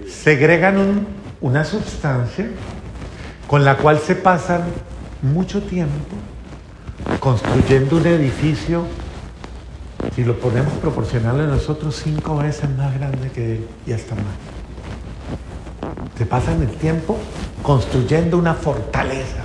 Segregan 0.07 1.07
una 1.39 1.63
sustancia 1.63 2.47
con 3.47 3.63
la 3.63 3.77
cual 3.77 3.99
se 3.99 4.15
pasan 4.15 4.63
mucho 5.21 5.61
tiempo 5.61 6.15
construyendo 7.19 7.97
un 7.97 8.07
edificio, 8.07 8.85
si 10.15 10.23
lo 10.23 10.37
ponemos 10.39 10.73
proporcional 10.73 11.39
a 11.39 11.45
nosotros, 11.45 12.01
cinco 12.03 12.37
veces 12.37 12.69
más 12.75 12.93
grande 12.97 13.29
que 13.31 13.53
él 13.53 13.67
y 13.85 13.93
hasta 13.93 14.15
más. 14.15 14.50
Se 16.17 16.25
pasan 16.25 16.61
el 16.61 16.69
tiempo 16.69 17.17
construyendo 17.63 18.37
una 18.37 18.53
fortaleza 18.53 19.43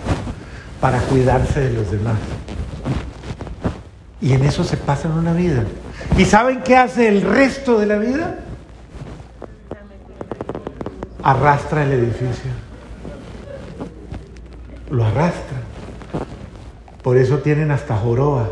para 0.80 1.00
cuidarse 1.00 1.60
de 1.60 1.72
los 1.72 1.90
demás. 1.90 2.18
Y 4.20 4.32
en 4.32 4.44
eso 4.44 4.64
se 4.64 4.76
pasan 4.76 5.12
una 5.12 5.32
vida. 5.32 5.64
¿Y 6.16 6.24
saben 6.24 6.62
qué 6.62 6.76
hace 6.76 7.08
el 7.08 7.22
resto 7.22 7.78
de 7.78 7.86
la 7.86 7.98
vida? 7.98 8.38
Arrastra 11.22 11.84
el 11.84 11.92
edificio. 11.92 12.50
Lo 14.90 15.04
arrastra. 15.04 15.58
Por 17.02 17.16
eso 17.16 17.38
tienen 17.38 17.70
hasta 17.70 17.96
joroba. 17.96 18.48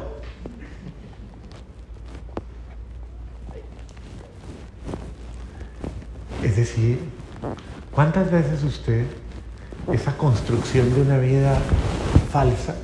Es 6.43 6.57
decir, 6.57 7.14
¿cuántas 7.95 8.31
veces 8.31 8.63
usted 8.65 9.07
esa 9.93 10.17
construcción 10.17 10.93
de 10.95 11.03
una 11.03 11.19
vida 11.19 11.59
falsa 12.31 12.75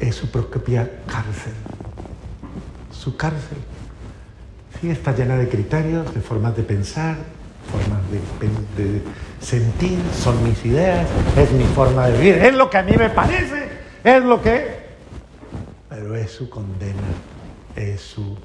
es 0.00 0.16
su 0.16 0.28
propia 0.30 0.90
cárcel. 1.06 1.52
Su 2.90 3.16
cárcel. 3.16 3.58
Sí, 4.80 4.90
está 4.90 5.14
llena 5.14 5.36
de 5.36 5.48
criterios, 5.48 6.12
de 6.12 6.20
formas 6.20 6.56
de 6.56 6.64
pensar, 6.64 7.16
formas 7.70 8.00
de, 8.10 9.00
sentir, 9.40 9.98
son 10.20 10.42
mis 10.42 10.64
ideas, 10.64 11.06
es 11.36 11.52
mi 11.52 11.64
forma 11.64 12.08
de 12.08 12.18
vivir, 12.18 12.34
es 12.36 12.54
lo 12.54 12.68
que 12.68 12.78
a 12.78 12.82
mí 12.82 12.92
me 12.96 13.10
parece, 13.10 13.68
es 14.02 14.24
lo 14.24 14.42
que... 14.42 14.82
Pero 15.88 16.16
es 16.16 16.32
su 16.32 16.48
condena, 16.48 17.00
es 17.76 18.00
su, 18.00 18.36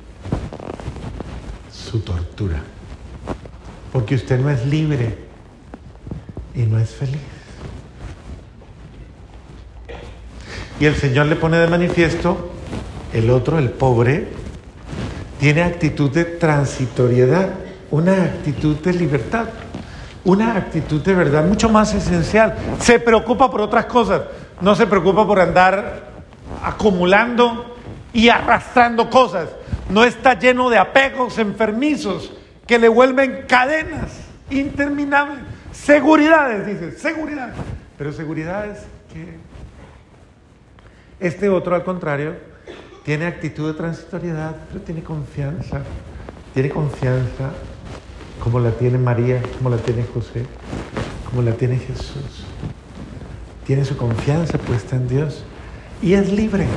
su 1.71 1.99
tortura. 2.01 2.61
Porque 3.91 4.15
usted 4.15 4.39
no 4.39 4.49
es 4.49 4.65
libre 4.65 5.17
y 6.55 6.61
no 6.63 6.79
es 6.79 6.89
feliz. 6.91 7.21
Y 10.79 10.85
el 10.85 10.95
Señor 10.95 11.25
le 11.25 11.35
pone 11.35 11.57
de 11.57 11.67
manifiesto, 11.67 12.51
el 13.13 13.29
otro, 13.29 13.57
el 13.57 13.71
pobre, 13.71 14.27
tiene 15.39 15.63
actitud 15.63 16.11
de 16.11 16.25
transitoriedad, 16.25 17.49
una 17.89 18.23
actitud 18.23 18.75
de 18.75 18.93
libertad, 18.93 19.47
una 20.23 20.55
actitud 20.55 21.01
de 21.01 21.15
verdad 21.15 21.45
mucho 21.45 21.69
más 21.69 21.93
esencial. 21.93 22.55
Se 22.79 22.99
preocupa 22.99 23.49
por 23.49 23.61
otras 23.61 23.85
cosas, 23.85 24.21
no 24.61 24.75
se 24.75 24.85
preocupa 24.85 25.25
por 25.25 25.39
andar 25.39 26.11
acumulando 26.63 27.75
y 28.13 28.29
arrastrando 28.29 29.09
cosas. 29.09 29.49
No 29.89 30.03
está 30.03 30.37
lleno 30.37 30.69
de 30.69 30.77
apegos 30.77 31.37
enfermizos 31.37 32.33
que 32.67 32.77
le 32.77 32.89
vuelven 32.89 33.45
cadenas 33.47 34.11
interminables. 34.49 35.39
Seguridades, 35.71 36.65
dice, 36.67 36.97
seguridad. 36.97 37.53
Pero 37.97 38.11
seguridades 38.11 38.79
que... 39.11 39.37
Este 41.19 41.49
otro, 41.49 41.73
al 41.73 41.83
contrario, 41.83 42.35
tiene 43.03 43.25
actitud 43.25 43.71
de 43.71 43.77
transitoriedad, 43.77 44.55
pero 44.67 44.81
tiene 44.81 45.01
confianza. 45.01 45.81
Tiene 46.53 46.69
confianza 46.69 47.51
como 48.43 48.59
la 48.59 48.71
tiene 48.71 48.97
María, 48.97 49.41
como 49.57 49.69
la 49.69 49.77
tiene 49.77 50.03
José, 50.13 50.45
como 51.29 51.41
la 51.41 51.53
tiene 51.53 51.77
Jesús. 51.77 52.45
Tiene 53.65 53.83
su 53.85 53.97
confianza 53.97 54.57
puesta 54.57 54.95
en 54.95 55.07
Dios 55.07 55.43
y 56.01 56.13
es 56.13 56.31
libre. 56.31 56.67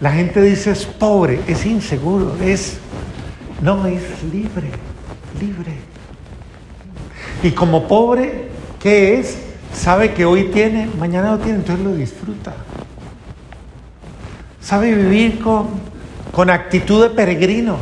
La 0.00 0.12
gente 0.12 0.42
dice 0.42 0.72
es 0.72 0.84
pobre, 0.84 1.40
es 1.46 1.64
inseguro, 1.64 2.36
es... 2.42 2.78
No, 3.62 3.86
es 3.86 4.02
libre, 4.24 4.70
libre. 5.40 5.72
Y 7.42 7.50
como 7.52 7.86
pobre 7.86 8.48
que 8.80 9.18
es, 9.18 9.38
sabe 9.72 10.12
que 10.12 10.24
hoy 10.24 10.44
tiene, 10.44 10.88
mañana 10.98 11.30
no 11.32 11.38
tiene, 11.38 11.58
entonces 11.58 11.84
lo 11.84 11.94
disfruta. 11.94 12.54
sabe 14.60 14.94
vivir 14.94 15.40
con, 15.40 15.68
con 16.32 16.50
actitud 16.50 17.02
de 17.02 17.10
peregrino. 17.10 17.76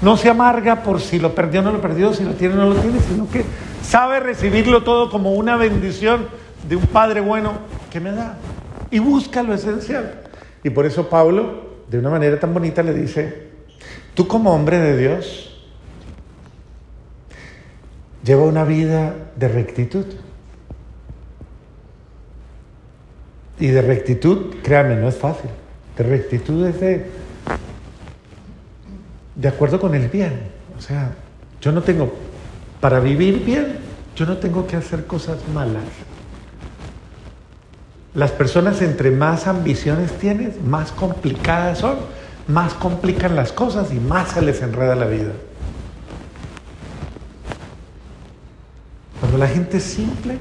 No 0.00 0.16
se 0.16 0.28
amarga 0.28 0.82
por 0.82 1.00
si 1.00 1.18
lo 1.18 1.34
perdió 1.34 1.60
o 1.60 1.64
no 1.64 1.72
lo 1.72 1.80
perdió, 1.80 2.12
si 2.12 2.24
lo 2.24 2.32
tiene 2.32 2.54
no 2.54 2.66
lo 2.66 2.76
tiene, 2.76 3.00
sino 3.00 3.28
que 3.28 3.44
sabe 3.82 4.20
recibirlo 4.20 4.84
todo 4.84 5.10
como 5.10 5.32
una 5.32 5.56
bendición 5.56 6.28
de 6.68 6.76
un 6.76 6.86
Padre 6.86 7.20
bueno 7.20 7.54
que 7.90 8.00
me 8.00 8.12
da. 8.12 8.36
Y 8.90 9.00
busca 9.00 9.42
lo 9.42 9.54
esencial. 9.54 10.22
Y 10.62 10.70
por 10.70 10.86
eso 10.86 11.08
Pablo, 11.08 11.78
de 11.88 11.98
una 11.98 12.10
manera 12.10 12.38
tan 12.38 12.54
bonita, 12.54 12.82
le 12.82 12.94
dice, 12.94 13.47
tú 14.18 14.26
como 14.26 14.52
hombre 14.52 14.80
de 14.80 14.96
Dios, 14.96 15.48
lleva 18.24 18.42
una 18.42 18.64
vida 18.64 19.14
de 19.36 19.46
rectitud. 19.46 20.06
Y 23.60 23.68
de 23.68 23.80
rectitud, 23.80 24.56
créanme, 24.64 24.96
no 24.96 25.06
es 25.06 25.14
fácil. 25.14 25.50
De 25.96 26.02
rectitud 26.02 26.66
es 26.66 26.80
de, 26.80 27.06
de 29.36 29.48
acuerdo 29.48 29.78
con 29.78 29.94
el 29.94 30.08
bien. 30.08 30.50
O 30.76 30.80
sea, 30.80 31.12
yo 31.60 31.70
no 31.70 31.84
tengo, 31.84 32.12
para 32.80 32.98
vivir 32.98 33.44
bien, 33.44 33.76
yo 34.16 34.26
no 34.26 34.38
tengo 34.38 34.66
que 34.66 34.74
hacer 34.74 35.06
cosas 35.06 35.38
malas. 35.54 35.84
Las 38.14 38.32
personas 38.32 38.82
entre 38.82 39.12
más 39.12 39.46
ambiciones 39.46 40.10
tienes, 40.18 40.60
más 40.60 40.90
complicadas 40.90 41.78
son, 41.78 41.98
más 42.48 42.74
complican 42.74 43.36
las 43.36 43.52
cosas 43.52 43.92
y 43.92 44.00
más 44.00 44.30
se 44.30 44.42
les 44.42 44.60
enreda 44.62 44.94
la 44.94 45.06
vida. 45.06 45.32
Cuando 49.20 49.38
la 49.38 49.46
gente 49.46 49.76
es 49.76 49.84
simple, 49.84 50.38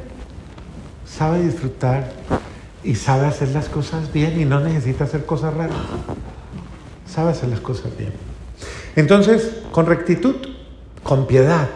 sabe 1.05 1.41
disfrutar, 1.41 2.11
y 2.87 2.95
sabe 2.95 3.25
hacer 3.25 3.49
las 3.49 3.67
cosas 3.67 4.13
bien 4.13 4.39
y 4.39 4.45
no 4.45 4.61
necesita 4.61 5.03
hacer 5.03 5.25
cosas 5.25 5.53
raras. 5.53 5.75
Sabe 7.05 7.31
hacer 7.31 7.49
las 7.49 7.59
cosas 7.59 7.95
bien. 7.97 8.13
Entonces, 8.95 9.57
con 9.73 9.87
rectitud, 9.87 10.35
con 11.03 11.27
piedad. 11.27 11.67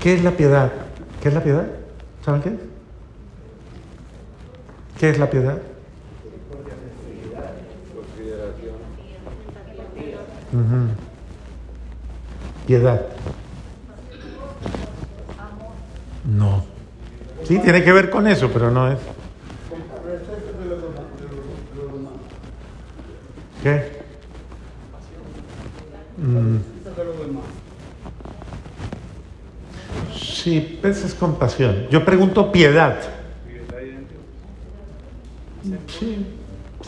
¿Qué 0.00 0.14
es 0.14 0.24
la 0.24 0.30
piedad? 0.30 0.72
¿Qué 1.20 1.28
es 1.28 1.34
la 1.34 1.42
piedad? 1.42 1.66
¿Saben 2.24 2.40
qué 2.40 2.48
es? 2.48 2.54
¿Qué 4.98 5.10
es 5.10 5.18
la 5.18 5.28
piedad? 5.28 5.58
Piedad. 12.66 13.02
No. 16.24 16.64
Sí, 17.44 17.58
tiene 17.58 17.82
que 17.82 17.92
ver 17.92 18.08
con 18.08 18.26
eso, 18.26 18.50
pero 18.52 18.70
no 18.70 18.90
es. 18.90 18.98
¿Qué? 23.62 24.02
Mm. 26.18 26.56
Sí, 30.16 30.78
pues 30.80 31.04
es 31.04 31.14
compasión. 31.14 31.88
Yo 31.90 32.04
pregunto 32.04 32.52
piedad. 32.52 32.96
Sí, 35.88 36.26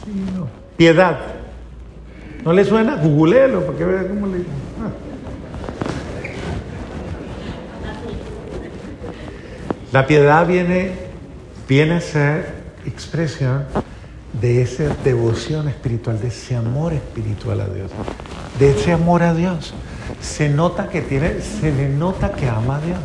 sí, 0.05 0.25
no. 0.37 0.49
Piedad. 0.77 1.36
¿No 2.47 2.53
le 2.53 2.65
suena? 2.65 2.95
Googleelo, 2.95 3.67
porque 3.67 3.85
vea 3.85 4.07
cómo 4.07 4.29
le. 4.29 4.39
Ah. 4.39 4.93
La 9.91 10.07
piedad 10.07 10.47
viene, 10.47 10.93
viene 11.69 11.95
a 11.95 12.01
ser 12.01 12.55
expresión 12.87 13.65
de 14.41 14.63
esa 14.63 14.85
devoción 15.03 15.67
espiritual, 15.67 16.21
de 16.21 16.29
ese 16.29 16.55
amor 16.55 16.93
espiritual 16.93 17.63
a 17.63 17.67
Dios, 17.67 17.91
de 18.61 18.71
ese 18.71 18.93
amor 18.93 19.25
a 19.25 19.35
Dios. 19.35 19.75
Se 20.21 20.49
nota 20.49 20.89
que 20.89 21.03
tiene, 21.03 21.41
se 21.41 21.73
le 21.73 21.89
nota 21.89 22.31
que 22.31 22.49
ama 22.49 22.77
a 22.77 22.81
Dios. 22.81 22.99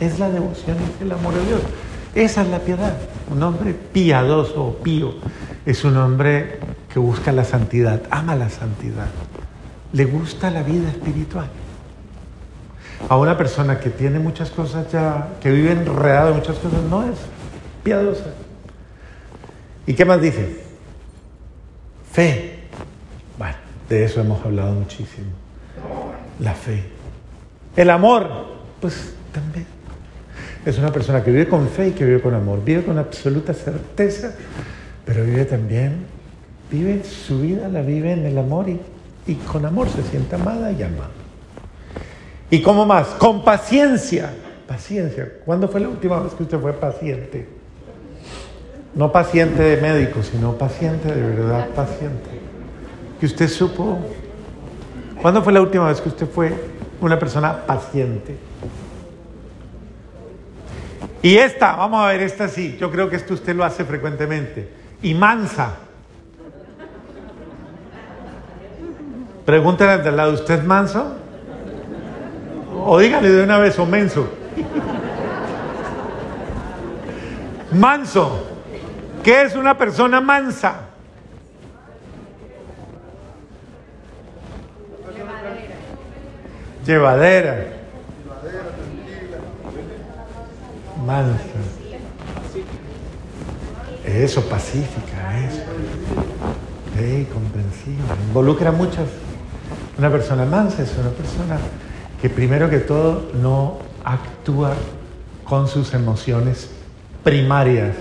Es 0.00 0.18
la 0.18 0.28
devoción, 0.28 0.76
es 0.76 1.00
el 1.00 1.12
amor 1.12 1.32
a 1.32 1.48
Dios. 1.48 1.62
Esa 2.14 2.42
es 2.42 2.48
la 2.48 2.58
piedad. 2.58 2.94
Un 3.30 3.42
hombre 3.42 3.72
piadoso 3.72 4.62
o 4.62 4.74
pío 4.74 5.14
es 5.64 5.84
un 5.84 5.96
hombre 5.96 6.58
que 6.92 6.98
busca 6.98 7.32
la 7.32 7.44
santidad, 7.44 8.02
ama 8.10 8.34
la 8.34 8.50
santidad, 8.50 9.08
le 9.92 10.04
gusta 10.04 10.50
la 10.50 10.62
vida 10.62 10.88
espiritual. 10.88 11.48
A 13.08 13.16
una 13.16 13.36
persona 13.36 13.80
que 13.80 13.90
tiene 13.90 14.18
muchas 14.18 14.50
cosas 14.50 14.90
ya, 14.92 15.28
que 15.40 15.50
vive 15.50 15.72
enredado 15.72 16.30
en 16.30 16.36
muchas 16.36 16.58
cosas, 16.58 16.82
no 16.82 17.04
es 17.04 17.18
piadosa. 17.82 18.26
¿Y 19.86 19.94
qué 19.94 20.04
más 20.04 20.20
dice? 20.20 20.60
Fe. 22.12 22.58
Bueno, 23.38 23.56
de 23.88 24.04
eso 24.04 24.20
hemos 24.20 24.44
hablado 24.44 24.72
muchísimo. 24.72 25.30
La 26.40 26.54
fe. 26.54 26.84
El 27.76 27.90
amor, 27.90 28.28
pues 28.80 29.14
también. 29.32 29.66
Es 30.66 30.76
una 30.78 30.92
persona 30.92 31.24
que 31.24 31.30
vive 31.30 31.48
con 31.48 31.68
fe 31.68 31.88
y 31.88 31.90
que 31.92 32.04
vive 32.04 32.20
con 32.20 32.34
amor. 32.34 32.62
Vive 32.62 32.84
con 32.84 32.98
absoluta 32.98 33.54
certeza, 33.54 34.34
pero 35.06 35.24
vive 35.24 35.46
también, 35.46 36.04
vive 36.70 37.02
su 37.04 37.40
vida, 37.40 37.68
la 37.68 37.82
vive 37.82 38.12
en 38.12 38.26
el 38.26 38.38
amor 38.38 38.68
y, 38.68 38.80
y 39.26 39.34
con 39.34 39.66
amor 39.66 39.88
se 39.88 40.02
siente 40.02 40.36
amada 40.36 40.72
y 40.72 40.82
amada. 40.82 41.10
¿Y 42.50 42.60
cómo 42.62 42.84
más? 42.84 43.06
Con 43.08 43.44
paciencia. 43.44 44.30
Paciencia. 44.66 45.28
¿Cuándo 45.44 45.68
fue 45.68 45.80
la 45.80 45.88
última 45.88 46.20
vez 46.20 46.32
que 46.34 46.42
usted 46.42 46.58
fue 46.58 46.72
paciente? 46.72 47.48
No 48.94 49.12
paciente 49.12 49.62
de 49.62 49.80
médico, 49.80 50.22
sino 50.22 50.54
paciente 50.54 51.12
de 51.14 51.20
verdad, 51.20 51.68
paciente. 51.70 52.30
Que 53.18 53.26
usted 53.26 53.48
supo. 53.48 53.98
¿Cuándo 55.22 55.42
fue 55.42 55.52
la 55.52 55.60
última 55.60 55.88
vez 55.88 56.00
que 56.00 56.08
usted 56.08 56.28
fue 56.28 56.52
una 57.00 57.18
persona 57.18 57.66
paciente? 57.66 58.36
Y 61.22 61.36
esta, 61.36 61.76
vamos 61.76 62.00
a 62.02 62.08
ver, 62.08 62.22
esta 62.22 62.48
sí, 62.48 62.76
yo 62.80 62.90
creo 62.90 63.10
que 63.10 63.16
esto 63.16 63.34
usted 63.34 63.54
lo 63.54 63.64
hace 63.64 63.84
frecuentemente. 63.84 64.68
Y 65.02 65.14
mansa. 65.14 65.74
Pregúntale 69.44 70.08
al 70.08 70.16
lado, 70.16 70.32
¿usted 70.32 70.58
es 70.58 70.64
manso? 70.64 71.16
O 72.84 72.98
dígale 72.98 73.28
de 73.28 73.44
una 73.44 73.58
vez, 73.58 73.78
o 73.78 73.86
menso. 73.86 74.28
Manso. 77.72 78.46
¿Qué 79.22 79.42
es 79.42 79.54
una 79.54 79.76
persona 79.76 80.20
mansa? 80.20 80.86
Llevadera. 86.86 87.66
Mansa. 91.06 91.40
Eso, 94.04 94.42
pacífica, 94.48 95.38
eso. 95.46 95.62
Hey, 96.96 97.28
comprensiva. 97.32 98.16
Involucra 98.28 98.72
muchas. 98.72 99.06
Una 100.00 100.08
persona 100.08 100.46
mansa 100.46 100.82
es 100.82 100.96
una 100.96 101.10
persona 101.10 101.58
que 102.22 102.30
primero 102.30 102.70
que 102.70 102.78
todo 102.78 103.32
no 103.34 103.76
actúa 104.02 104.72
con 105.44 105.68
sus 105.68 105.92
emociones 105.92 106.70
primarias 107.22 107.96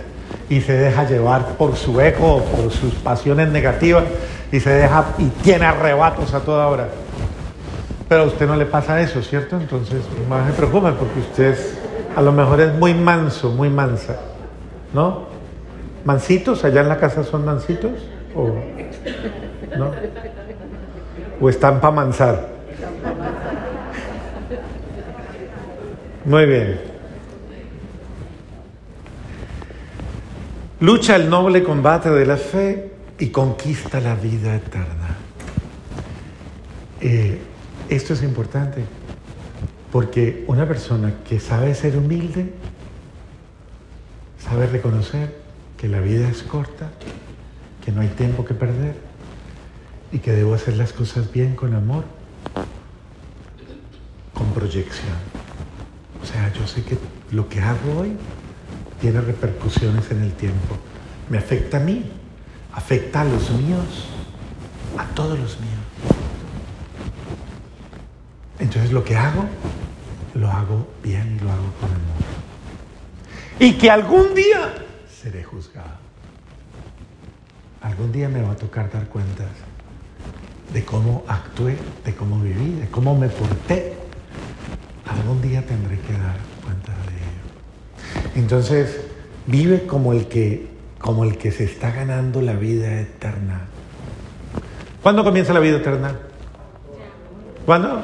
y 0.48 0.62
se 0.62 0.72
deja 0.78 1.04
llevar 1.04 1.58
por 1.58 1.76
su 1.76 2.00
eco, 2.00 2.42
por 2.56 2.72
sus 2.72 2.94
pasiones 2.94 3.50
negativas 3.50 4.06
y 4.50 4.62
se 4.62 4.70
deja 4.70 5.08
y 5.18 5.26
tiene 5.44 5.66
arrebatos 5.66 6.34
a 6.34 6.40
toda 6.40 6.68
hora. 6.68 6.88
Pero 8.08 8.22
a 8.22 8.26
usted 8.28 8.48
no 8.48 8.56
le 8.56 8.66
pasa 8.66 9.02
eso, 9.02 9.22
¿cierto? 9.22 9.58
Entonces, 9.58 10.02
más 10.30 10.46
me 10.46 10.54
preocupa 10.54 10.94
porque 10.94 11.20
usted 11.20 11.58
a 12.16 12.22
lo 12.22 12.32
mejor 12.32 12.62
es 12.62 12.74
muy 12.76 12.94
manso, 12.94 13.50
muy 13.50 13.70
mansa, 13.70 14.16
¿no? 14.94 15.26
¿Mansitos? 16.06 16.64
¿Allá 16.64 16.80
en 16.80 16.88
la 16.88 16.98
casa 16.98 17.26
son 17.26 17.44
mansitos? 17.44 17.92
¿O, 18.34 18.56
¿no? 19.78 19.92
¿O 21.42 21.50
están 21.50 21.80
para 21.80 21.94
mansar? 21.94 22.50
Muy 26.26 26.46
bien. 26.46 26.80
Lucha 30.82 31.16
el 31.16 31.30
noble 31.30 31.64
combate 31.64 32.10
de 32.10 32.26
la 32.26 32.38
fe 32.38 32.92
y 33.18 33.30
conquista 33.30 34.00
la 34.00 34.16
vida 34.16 34.56
eterna. 34.56 35.16
Eh, 37.02 37.40
esto 37.90 38.14
es 38.14 38.24
importante 38.24 38.84
porque 39.92 40.44
una 40.48 40.68
persona 40.68 41.16
que 41.28 41.40
sabe 41.40 41.74
ser 41.74 41.98
humilde, 41.98 42.54
sabe 44.38 44.68
reconocer 44.68 45.36
que 45.78 45.88
la 45.88 46.00
vida 46.00 46.30
es 46.30 46.44
corta, 46.44 46.92
que 47.84 47.92
no 47.92 48.02
hay 48.02 48.10
tiempo 48.10 48.46
que 48.46 48.54
perder 48.54 49.09
y 50.12 50.20
que 50.20 50.32
debo 50.32 50.54
hacer 50.54 50.76
las 50.78 50.94
cosas 50.94 51.32
bien 51.32 51.56
con 51.56 51.76
amor, 51.76 52.04
con 54.34 54.52
proyección. 54.54 55.18
O 56.22 56.26
sea, 56.26 56.52
yo 56.54 56.68
sé 56.68 56.84
que 56.84 56.98
lo 57.32 57.48
que 57.48 57.62
hago 57.62 58.00
hoy 58.00 58.14
tiene 59.00 59.22
repercusiones 59.22 60.10
en 60.12 60.24
el 60.24 60.34
tiempo. 60.34 60.78
me 61.30 61.38
afecta 61.38 61.78
a 61.78 61.80
mí, 61.80 62.04
afecta 62.74 63.22
a 63.22 63.24
los 63.24 63.52
míos, 63.52 64.08
a 64.98 65.06
todos 65.14 65.38
los 65.38 65.60
míos. 65.60 65.80
Entonces 68.58 68.92
lo 68.92 69.04
que 69.04 69.16
hago, 69.16 69.46
lo 70.34 70.50
hago 70.50 70.88
bien 71.04 71.40
lo 71.44 71.52
hago 71.52 71.72
con 71.80 71.90
amor. 71.90 72.20
Y 73.60 73.74
que 73.74 73.92
algún 73.92 74.34
día 74.34 74.74
seré 75.10 75.44
juzgado. 75.44 76.00
Algún 77.82 78.12
día 78.12 78.28
me 78.28 78.42
va 78.42 78.52
a 78.52 78.56
tocar 78.56 78.92
dar 78.92 79.08
cuentas 79.08 79.48
de 80.74 80.86
cómo 80.86 81.24
actué, 81.28 81.78
de 82.06 82.16
cómo 82.16 82.40
viví, 82.40 82.80
de 82.80 82.88
cómo 82.90 83.16
me 83.16 83.30
porté. 83.30 83.96
Algún 85.08 85.42
día 85.42 85.66
tendré 85.66 86.00
que 86.00 86.14
dar 86.14 86.38
cuenta 86.64 86.92
de 86.92 87.18
ello. 87.18 88.36
Entonces, 88.36 89.02
vive 89.48 89.86
como 89.88 90.14
el 90.14 90.28
que, 90.28 90.68
como 91.00 91.24
el 91.24 91.38
que 91.38 91.52
se 91.52 91.64
está 91.64 91.92
ganando 91.92 92.42
la 92.42 92.54
vida 92.54 93.00
eterna. 93.00 93.62
¿Cuándo 95.02 95.24
comienza 95.24 95.54
la 95.54 95.60
vida 95.60 95.78
eterna? 95.78 96.16
¿Cuándo? 97.66 98.04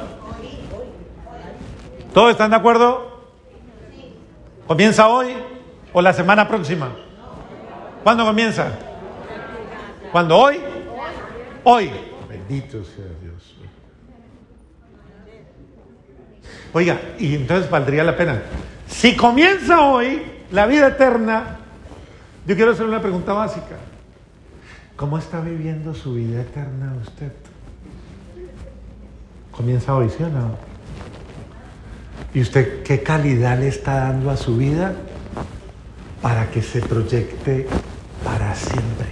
¿Todos 2.12 2.30
están 2.32 2.50
de 2.50 2.56
acuerdo? 2.56 3.26
¿Comienza 4.66 5.08
hoy 5.08 5.28
o 5.92 6.02
la 6.02 6.12
semana 6.12 6.48
próxima? 6.48 6.90
¿Cuándo 8.02 8.24
comienza? 8.24 8.72
¿Cuándo 10.10 10.36
hoy? 10.38 10.60
Hoy. 11.62 11.90
Bendito 12.48 12.84
sea 12.84 13.06
Dios. 13.20 13.56
Oiga, 16.72 17.00
y 17.18 17.34
entonces 17.34 17.68
valdría 17.68 18.04
la 18.04 18.16
pena. 18.16 18.42
Si 18.88 19.16
comienza 19.16 19.80
hoy 19.80 20.22
la 20.52 20.66
vida 20.66 20.88
eterna, 20.88 21.58
yo 22.46 22.54
quiero 22.54 22.72
hacer 22.72 22.86
una 22.86 23.00
pregunta 23.00 23.32
básica. 23.32 23.76
¿Cómo 24.94 25.18
está 25.18 25.40
viviendo 25.40 25.94
su 25.94 26.14
vida 26.14 26.42
eterna 26.42 26.94
usted? 27.02 27.32
Comienza 29.50 29.94
hoy, 29.96 30.08
¿sí 30.08 30.22
o 30.22 30.28
no? 30.28 30.56
¿Y 32.32 32.42
usted 32.42 32.82
qué 32.82 33.02
calidad 33.02 33.58
le 33.58 33.68
está 33.68 33.94
dando 33.94 34.30
a 34.30 34.36
su 34.36 34.56
vida 34.56 34.94
para 36.22 36.50
que 36.50 36.62
se 36.62 36.80
proyecte 36.80 37.66
para 38.22 38.54
siempre? 38.54 39.08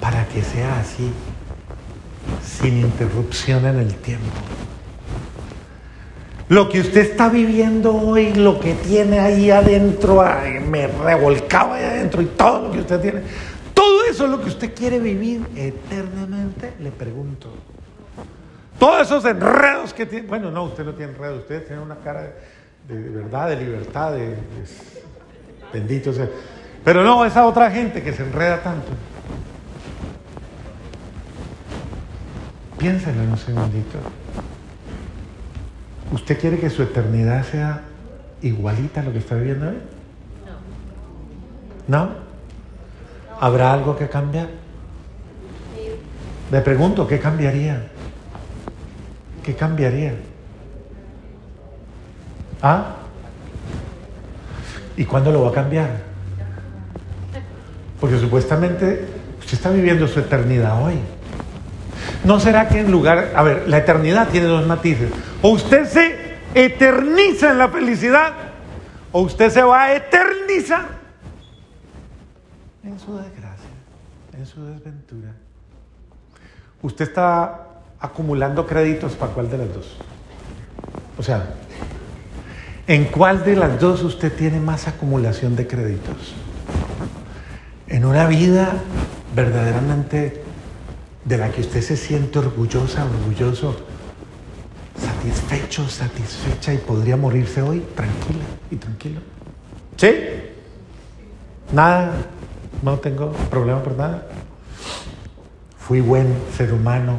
Para 0.00 0.26
que 0.28 0.42
sea 0.42 0.80
así, 0.80 1.10
sin 2.64 2.80
interrupción 2.80 3.66
en 3.66 3.78
el 3.78 3.94
tiempo. 3.96 4.24
Lo 6.48 6.70
que 6.70 6.80
usted 6.80 7.02
está 7.02 7.28
viviendo 7.28 7.94
hoy, 7.94 8.32
lo 8.32 8.58
que 8.58 8.72
tiene 8.72 9.18
ahí 9.18 9.50
adentro, 9.50 10.24
me 10.66 10.86
revolcaba 10.86 11.76
ahí 11.76 11.84
adentro 11.84 12.22
y 12.22 12.24
todo 12.24 12.68
lo 12.68 12.72
que 12.72 12.80
usted 12.80 13.00
tiene, 13.02 13.20
todo 13.74 14.04
eso 14.04 14.24
es 14.24 14.30
lo 14.30 14.40
que 14.40 14.48
usted 14.48 14.74
quiere 14.74 14.98
vivir 14.98 15.46
eternamente, 15.54 16.72
le 16.80 16.90
pregunto. 16.90 17.50
Todos 18.78 19.02
esos 19.02 19.26
enredos 19.26 19.92
que 19.92 20.06
tiene, 20.06 20.26
bueno, 20.26 20.50
no, 20.50 20.64
usted 20.64 20.86
no 20.86 20.94
tiene 20.94 21.12
enredos, 21.12 21.40
usted 21.40 21.66
tiene 21.66 21.82
una 21.82 21.96
cara 21.96 22.32
de, 22.88 22.98
verdad, 23.10 23.50
de 23.50 23.56
libertad, 23.56 24.12
de, 24.12 24.36
bendito 25.70 26.14
sea. 26.14 26.30
Pero 26.82 27.04
no, 27.04 27.26
esa 27.26 27.44
otra 27.46 27.70
gente 27.70 28.02
que 28.02 28.14
se 28.14 28.22
enreda 28.22 28.62
tanto. 28.62 28.88
Piénselo 32.84 33.22
en 33.22 33.30
un 33.30 33.38
segundito. 33.38 33.98
¿Usted 36.12 36.38
quiere 36.38 36.58
que 36.58 36.68
su 36.68 36.82
eternidad 36.82 37.42
sea 37.42 37.80
igualita 38.42 39.00
a 39.00 39.04
lo 39.04 39.12
que 39.12 39.20
está 39.20 39.36
viviendo 39.36 39.70
hoy? 39.70 39.78
No. 41.88 42.04
¿No? 42.04 42.10
¿Habrá 43.40 43.72
algo 43.72 43.96
que 43.96 44.06
cambiar? 44.10 44.48
Le 46.52 46.60
pregunto, 46.60 47.06
¿qué 47.06 47.18
cambiaría? 47.18 47.86
¿Qué 49.42 49.54
cambiaría? 49.54 50.16
¿Ah? 52.60 52.96
¿Y 54.94 55.06
cuándo 55.06 55.32
lo 55.32 55.40
va 55.40 55.48
a 55.48 55.52
cambiar? 55.52 55.88
Porque 57.98 58.18
supuestamente 58.18 59.06
usted 59.38 59.54
está 59.54 59.70
viviendo 59.70 60.06
su 60.06 60.20
eternidad 60.20 60.84
hoy. 60.84 60.98
¿No 62.24 62.40
será 62.40 62.68
que 62.68 62.80
en 62.80 62.90
lugar, 62.90 63.32
a 63.36 63.42
ver, 63.42 63.68
la 63.68 63.78
eternidad 63.78 64.28
tiene 64.28 64.46
dos 64.46 64.66
matices. 64.66 65.10
O 65.42 65.50
usted 65.50 65.84
se 65.86 66.16
eterniza 66.54 67.50
en 67.50 67.58
la 67.58 67.68
felicidad, 67.68 68.32
o 69.12 69.20
usted 69.20 69.50
se 69.50 69.62
va 69.62 69.84
a 69.84 69.94
eternizar 69.94 70.86
en 72.82 72.98
su 72.98 73.16
desgracia, 73.16 73.68
en 74.38 74.46
su 74.46 74.64
desventura. 74.64 75.32
Usted 76.80 77.08
está 77.08 77.60
acumulando 77.98 78.66
créditos 78.66 79.12
para 79.12 79.32
cuál 79.32 79.50
de 79.50 79.58
las 79.58 79.74
dos. 79.74 79.96
O 81.18 81.22
sea, 81.22 81.54
¿en 82.86 83.04
cuál 83.06 83.44
de 83.44 83.56
las 83.56 83.78
dos 83.80 84.02
usted 84.02 84.32
tiene 84.32 84.60
más 84.60 84.88
acumulación 84.88 85.56
de 85.56 85.66
créditos? 85.66 86.34
En 87.86 88.04
una 88.04 88.26
vida 88.26 88.72
verdaderamente 89.34 90.43
de 91.24 91.38
la 91.38 91.50
que 91.50 91.62
usted 91.62 91.80
se 91.80 91.96
siente 91.96 92.38
orgullosa, 92.38 93.04
orgulloso, 93.04 93.74
satisfecho, 94.98 95.88
satisfecha 95.88 96.74
y 96.74 96.78
podría 96.78 97.16
morirse 97.16 97.62
hoy 97.62 97.82
tranquila 97.94 98.44
y 98.70 98.76
tranquilo. 98.76 99.20
¿Sí? 99.96 100.12
Nada, 101.72 102.12
no 102.82 102.98
tengo 102.98 103.32
problema 103.50 103.82
por 103.82 103.96
nada. 103.96 104.26
Fui 105.78 106.00
buen 106.00 106.26
ser 106.56 106.72
humano, 106.72 107.16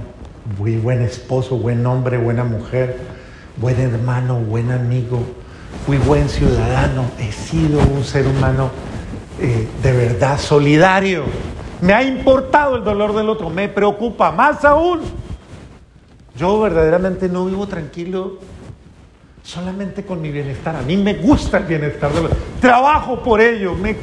muy 0.58 0.78
buen 0.78 1.02
esposo, 1.02 1.58
buen 1.58 1.86
hombre, 1.86 2.18
buena 2.18 2.44
mujer, 2.44 2.98
buen 3.58 3.80
hermano, 3.80 4.40
buen 4.40 4.72
amigo, 4.72 5.20
fui 5.86 5.98
buen 5.98 6.30
ciudadano, 6.30 7.06
he 7.20 7.32
sido 7.32 7.80
un 7.80 8.04
ser 8.04 8.28
humano 8.28 8.72
eh, 9.40 9.68
de 9.82 9.92
verdad 9.92 10.40
solidario. 10.40 11.24
Me 11.82 11.94
ha 11.94 12.04
importado 12.04 12.78
el 12.78 12.84
dolor 12.84 13.16
del 13.16 13.30
otro, 13.30 13.50
me 13.50 13.70
preocupa 13.70 14.32
más 14.32 14.64
aún. 14.66 15.02
Yo 16.36 16.60
verdaderamente 16.60 17.30
no 17.30 17.46
vivo 17.46 17.68
tranquilo 17.68 18.40
solamente 19.44 20.06
con 20.06 20.22
mi 20.22 20.32
bienestar. 20.32 20.76
A 20.76 20.82
mí 20.82 20.98
me 20.98 21.14
gusta 21.16 21.58
el 21.58 21.66
bienestar 21.66 22.12
de 22.12 22.24
los 22.24 22.32
Trabajo 22.60 23.22
por 23.22 23.40
ello, 23.40 23.74
me 23.76 23.96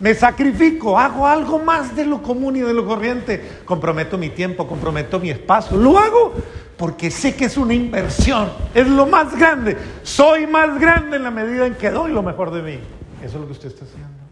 me 0.00 0.14
sacrifico, 0.14 0.98
hago 0.98 1.26
algo 1.26 1.58
más 1.58 1.96
de 1.96 2.04
lo 2.04 2.20
común 2.20 2.56
y 2.56 2.60
de 2.60 2.74
lo 2.74 2.84
corriente. 2.84 3.60
Comprometo 3.64 4.18
mi 4.18 4.28
tiempo, 4.28 4.66
comprometo 4.66 5.18
mi 5.20 5.30
espacio. 5.30 5.76
Lo 5.76 5.98
hago 5.98 6.34
porque 6.76 7.10
sé 7.10 7.34
que 7.34 7.46
es 7.46 7.56
una 7.56 7.72
inversión. 7.72 8.50
Es 8.74 8.86
lo 8.86 9.06
más 9.06 9.34
grande. 9.34 9.78
Soy 10.02 10.46
más 10.46 10.78
grande 10.78 11.16
en 11.16 11.22
la 11.22 11.30
medida 11.30 11.66
en 11.66 11.76
que 11.76 11.90
doy 11.90 12.12
lo 12.12 12.22
mejor 12.22 12.50
de 12.50 12.62
mí. 12.62 12.78
Eso 13.22 13.36
es 13.36 13.40
lo 13.40 13.46
que 13.46 13.52
usted 13.52 13.68
está 13.68 13.84
haciendo. 13.84 14.23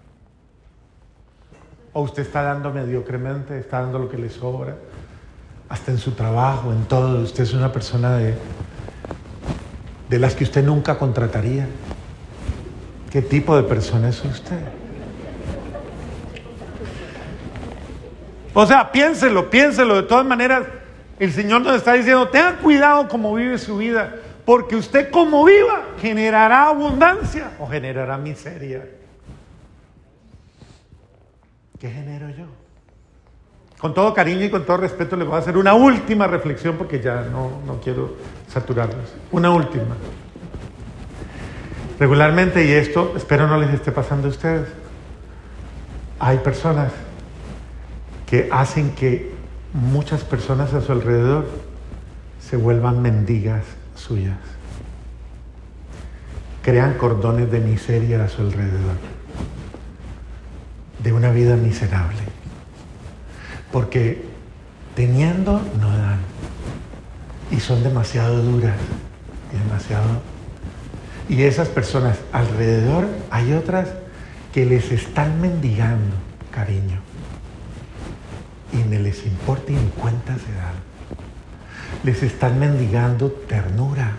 O 1.93 2.03
usted 2.03 2.23
está 2.23 2.43
dando 2.43 2.73
mediocremente, 2.73 3.59
está 3.59 3.81
dando 3.81 3.99
lo 3.99 4.09
que 4.09 4.17
le 4.17 4.31
sobra. 4.31 4.77
Hasta 5.69 5.91
en 5.91 5.99
su 5.99 6.13
trabajo, 6.13 6.73
en 6.73 6.85
todo. 6.85 7.23
Usted 7.23 7.45
es 7.45 7.53
una 7.53 7.73
persona 7.73 8.17
de, 8.17 8.35
de 10.09 10.19
las 10.19 10.35
que 10.35 10.45
usted 10.45 10.65
nunca 10.65 10.99
contrataría. 10.99 11.67
¿Qué 13.11 13.21
tipo 13.21 13.57
de 13.57 13.63
persona 13.63 14.09
es 14.09 14.25
usted? 14.25 14.61
O 18.55 18.67
sea, 18.67 18.91
piénselo, 18.93 19.51
piénselo. 19.51 19.97
De 19.97 20.03
todas 20.03 20.27
maneras, 20.27 20.65
el 21.19 21.33
Señor 21.33 21.63
nos 21.63 21.77
está 21.77 21.93
diciendo, 21.93 22.29
tenga 22.29 22.57
cuidado 22.57 23.09
como 23.09 23.35
vive 23.35 23.59
su 23.59 23.77
vida, 23.77 24.17
porque 24.45 24.77
usted 24.77 25.11
como 25.11 25.45
viva 25.45 25.83
generará 26.01 26.69
abundancia 26.69 27.53
o 27.59 27.67
generará 27.67 28.19
miseria. 28.19 28.83
¿Qué 31.83 31.90
genero 31.90 32.31
yo? 32.31 32.45
Con 33.81 33.92
todo 33.92 34.14
cariño 34.14 34.45
y 34.45 34.51
con 34.51 34.64
todo 34.64 34.77
respeto 34.77 35.16
les 35.16 35.27
voy 35.27 35.35
a 35.35 35.40
hacer 35.40 35.57
una 35.57 35.75
última 35.75 36.29
reflexión 36.29 36.77
porque 36.77 37.01
ya 37.01 37.23
no, 37.23 37.61
no 37.66 37.81
quiero 37.81 38.14
saturarlos. 38.47 39.12
Una 39.33 39.51
última. 39.51 39.97
Regularmente, 41.99 42.64
y 42.64 42.71
esto 42.71 43.14
espero 43.16 43.49
no 43.49 43.59
les 43.59 43.75
esté 43.75 43.90
pasando 43.90 44.29
a 44.29 44.31
ustedes, 44.31 44.68
hay 46.21 46.38
personas 46.38 46.92
que 48.27 48.49
hacen 48.53 48.95
que 48.95 49.33
muchas 49.73 50.23
personas 50.23 50.73
a 50.75 50.83
su 50.83 50.92
alrededor 50.92 51.49
se 52.38 52.57
vuelvan 52.57 53.03
mendigas 53.03 53.64
suyas. 53.97 54.38
Crean 56.62 56.95
cordones 56.95 57.51
de 57.51 57.59
miseria 57.59 58.23
a 58.23 58.29
su 58.29 58.42
alrededor, 58.42 58.99
de 61.03 61.12
una 61.12 61.31
vida 61.31 61.57
miserable. 61.57 62.21
Porque 63.71 64.25
teniendo 64.95 65.62
no 65.81 65.88
dan. 65.88 66.21
Y 67.51 67.61
son 67.61 67.83
demasiado 67.83 68.43
duras 68.43 68.77
y 69.53 69.59
demasiado... 69.59 70.23
Y 71.29 71.43
esas 71.43 71.69
personas 71.69 72.19
alrededor 72.33 73.09
hay 73.31 73.53
otras 73.53 73.88
que 74.53 74.67
les 74.67 74.91
están 74.93 75.41
mendigando 75.41 76.17
cariño. 76.51 77.01
Y 78.73 78.77
ni 78.88 78.99
les 78.99 79.25
importa 79.27 79.73
ni 79.73 79.88
cuenta 80.01 80.35
se 80.35 80.53
dan. 80.53 80.75
Les 82.05 82.23
están 82.23 82.59
mendigando 82.59 83.31
ternura. 83.31 84.12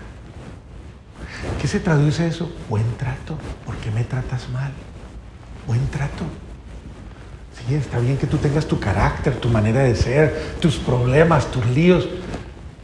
¿Qué 1.62 1.67
se 1.67 1.80
traduce 1.80 2.28
eso? 2.28 2.52
Buen 2.69 2.86
trato. 2.98 3.38
¿Por 3.65 3.76
qué 3.78 3.91
me 3.91 4.04
tratas 4.04 4.50
mal? 4.50 4.72
Buen 5.67 5.86
trato. 5.88 6.26
Sí, 7.56 7.76
está 7.76 8.00
bien 8.00 8.18
que 8.18 8.28
tú 8.28 8.38
tengas 8.38 8.66
tu 8.66 8.80
carácter, 8.80 9.36
tu 9.36 9.50
manera 9.50 9.84
de 9.84 9.96
ser, 9.96 10.56
tus 10.60 10.78
problemas, 10.78 11.50
tus 11.52 11.66
líos, 11.68 12.08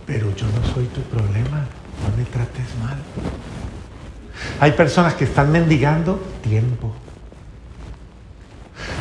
pero 0.05 0.33
yo 0.35 0.45
no 0.47 0.73
soy 0.73 0.85
tu 0.85 1.01
problema. 1.01 1.65
No 2.01 2.17
me 2.17 2.23
trates 2.23 2.65
mal. 2.81 2.97
Hay 4.59 4.71
personas 4.71 5.13
que 5.15 5.25
están 5.25 5.51
mendigando 5.51 6.21
tiempo. 6.41 6.93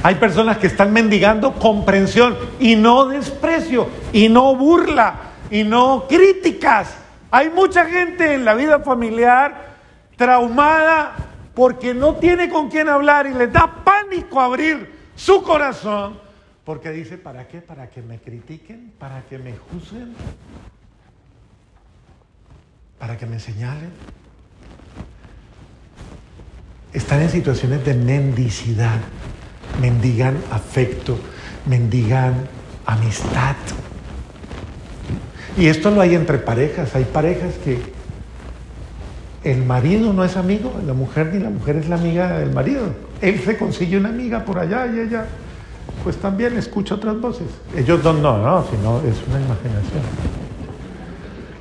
Hay 0.02 0.16
personas 0.16 0.58
que 0.58 0.66
están 0.66 0.92
mendigando 0.92 1.54
comprensión 1.54 2.36
y 2.58 2.76
no 2.76 3.06
desprecio 3.06 3.88
y 4.12 4.28
no 4.28 4.54
burla 4.56 5.14
y 5.50 5.64
no 5.64 6.06
críticas. 6.08 6.94
Hay 7.30 7.50
mucha 7.50 7.84
gente 7.86 8.34
en 8.34 8.44
la 8.44 8.54
vida 8.54 8.80
familiar 8.80 9.76
traumada 10.16 11.14
porque 11.54 11.94
no 11.94 12.14
tiene 12.16 12.48
con 12.48 12.68
quién 12.68 12.88
hablar 12.88 13.26
y 13.26 13.34
le 13.34 13.48
da 13.48 13.82
pánico 13.84 14.40
abrir 14.40 14.97
su 15.18 15.42
corazón 15.42 16.18
porque 16.64 16.90
dice, 16.92 17.18
¿para 17.18 17.48
qué? 17.48 17.60
¿Para 17.60 17.90
que 17.90 18.00
me 18.00 18.18
critiquen? 18.18 18.92
¿Para 18.98 19.22
que 19.22 19.38
me 19.38 19.54
juzguen? 19.56 20.14
¿Para 22.98 23.18
que 23.18 23.26
me 23.26 23.38
señalen? 23.38 23.90
Están 26.92 27.20
en 27.20 27.30
situaciones 27.30 27.84
de 27.84 27.94
mendicidad 27.94 29.00
mendigan 29.80 30.36
afecto, 30.50 31.18
mendigan 31.66 32.48
amistad. 32.86 33.56
Y 35.56 35.66
esto 35.66 35.90
lo 35.90 36.00
hay 36.00 36.14
entre 36.14 36.38
parejas. 36.38 36.94
Hay 36.94 37.04
parejas 37.04 37.54
que 37.64 37.80
el 39.50 39.64
marido 39.64 40.12
no 40.12 40.24
es 40.24 40.36
amigo 40.36 40.74
de 40.80 40.86
la 40.86 40.94
mujer 40.94 41.30
ni 41.32 41.40
la 41.40 41.50
mujer 41.50 41.76
es 41.76 41.88
la 41.88 41.96
amiga 41.96 42.38
del 42.38 42.52
marido. 42.52 42.82
Él 43.20 43.40
se 43.40 43.56
consigue 43.56 43.96
una 43.96 44.10
amiga 44.10 44.44
por 44.44 44.58
allá 44.58 44.86
y 44.86 45.00
ella 45.00 45.26
pues 46.04 46.16
también 46.16 46.56
escucha 46.56 46.94
otras 46.96 47.20
voces. 47.20 47.46
Ellos 47.76 48.02
dos 48.02 48.18
no, 48.18 48.38
no, 48.38 48.64
sino 48.70 48.98
es 48.98 49.16
una 49.28 49.40
imaginación. 49.40 50.02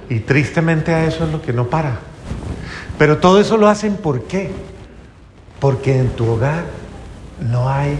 Y 0.09 0.19
tristemente 0.19 0.93
a 0.93 1.05
eso 1.05 1.25
es 1.25 1.31
lo 1.31 1.41
que 1.41 1.53
no 1.53 1.67
para. 1.67 1.99
Pero 2.97 3.17
todo 3.17 3.39
eso 3.39 3.57
lo 3.57 3.67
hacen 3.67 3.95
¿por 3.95 4.23
qué? 4.23 4.51
Porque 5.59 5.99
en 5.99 6.09
tu 6.09 6.27
hogar 6.27 6.65
no 7.39 7.69
hay 7.69 7.97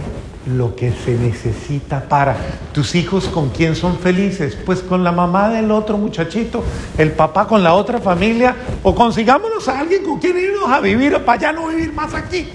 lo 0.56 0.74
que 0.74 0.92
se 0.92 1.12
necesita 1.12 2.08
para. 2.08 2.36
¿Tus 2.72 2.94
hijos 2.94 3.28
con 3.28 3.50
quién 3.50 3.76
son 3.76 3.98
felices? 3.98 4.56
Pues 4.64 4.80
con 4.80 5.04
la 5.04 5.12
mamá 5.12 5.48
del 5.48 5.70
otro 5.70 5.98
muchachito, 5.98 6.64
el 6.96 7.12
papá 7.12 7.46
con 7.46 7.62
la 7.62 7.74
otra 7.74 8.00
familia, 8.00 8.56
o 8.82 8.94
consigámonos 8.94 9.68
a 9.68 9.80
alguien 9.80 10.04
con 10.04 10.18
quien 10.18 10.38
irnos 10.38 10.70
a 10.70 10.80
vivir 10.80 11.16
para 11.24 11.40
ya 11.40 11.52
no 11.52 11.68
vivir 11.68 11.92
más 11.92 12.14
aquí. 12.14 12.48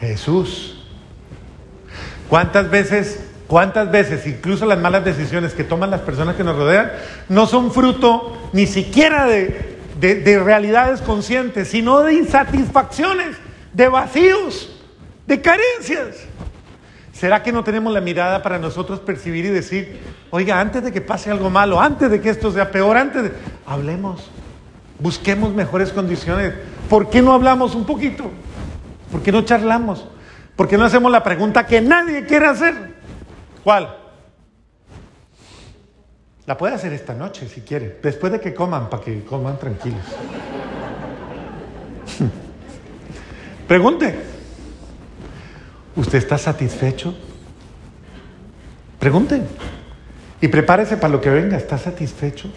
Jesús. 0.00 0.70
¿Cuántas 2.28 2.70
veces, 2.70 3.24
cuántas 3.46 3.90
veces, 3.90 4.26
incluso 4.26 4.66
las 4.66 4.78
malas 4.78 5.04
decisiones 5.04 5.54
que 5.54 5.64
toman 5.64 5.90
las 5.90 6.00
personas 6.00 6.36
que 6.36 6.44
nos 6.44 6.56
rodean, 6.56 6.90
no 7.28 7.46
son 7.46 7.70
fruto 7.70 8.36
ni 8.52 8.66
siquiera 8.66 9.26
de, 9.26 9.74
de, 10.00 10.38
realidades 10.38 11.00
conscientes, 11.00 11.68
sino 11.68 12.00
de 12.00 12.14
insatisfacciones, 12.14 13.36
de 13.74 13.88
vacíos, 13.88 14.70
de 15.26 15.42
carencias. 15.42 16.16
¿Será 17.12 17.42
que 17.42 17.52
no 17.52 17.62
tenemos 17.62 17.92
la 17.92 18.00
mirada 18.00 18.42
para 18.42 18.58
nosotros 18.58 19.00
percibir 19.00 19.44
y 19.44 19.50
decir, 19.50 20.00
oiga, 20.30 20.58
antes 20.58 20.82
de 20.82 20.92
que 20.92 21.00
pase 21.00 21.30
algo 21.30 21.50
malo, 21.50 21.80
antes 21.80 22.10
de 22.10 22.20
que 22.20 22.30
esto 22.30 22.50
sea 22.50 22.70
peor, 22.70 22.96
antes 22.96 23.24
de... 23.24 23.32
Hablemos, 23.66 24.30
busquemos 24.98 25.52
mejores 25.52 25.92
condiciones. 25.92 26.54
¿Por 26.88 27.10
qué 27.10 27.22
no 27.22 27.32
hablamos 27.32 27.74
un 27.74 27.84
poquito? 27.84 28.30
¿Por 29.12 29.22
qué 29.22 29.30
no 29.30 29.42
charlamos? 29.42 30.08
¿Por 30.56 30.68
qué 30.68 30.76
no 30.76 30.84
hacemos 30.84 31.10
la 31.10 31.22
pregunta 31.22 31.66
que 31.66 31.80
nadie 31.80 32.26
quiere 32.26 32.46
hacer? 32.46 32.94
¿Cuál? 33.62 33.96
La 36.46 36.58
puede 36.58 36.74
hacer 36.74 36.92
esta 36.92 37.14
noche 37.14 37.48
si 37.48 37.62
quiere, 37.62 38.00
después 38.02 38.32
de 38.32 38.40
que 38.40 38.52
coman, 38.52 38.90
para 38.90 39.02
que 39.02 39.24
coman 39.24 39.58
tranquilos. 39.58 40.04
Pregunte, 43.68 44.14
¿usted 45.96 46.18
está 46.18 46.36
satisfecho? 46.36 47.14
Pregunte 48.98 49.42
y 50.40 50.48
prepárese 50.48 50.96
para 50.98 51.12
lo 51.12 51.20
que 51.20 51.30
venga, 51.30 51.56
¿está 51.56 51.78
satisfecho? 51.78 52.50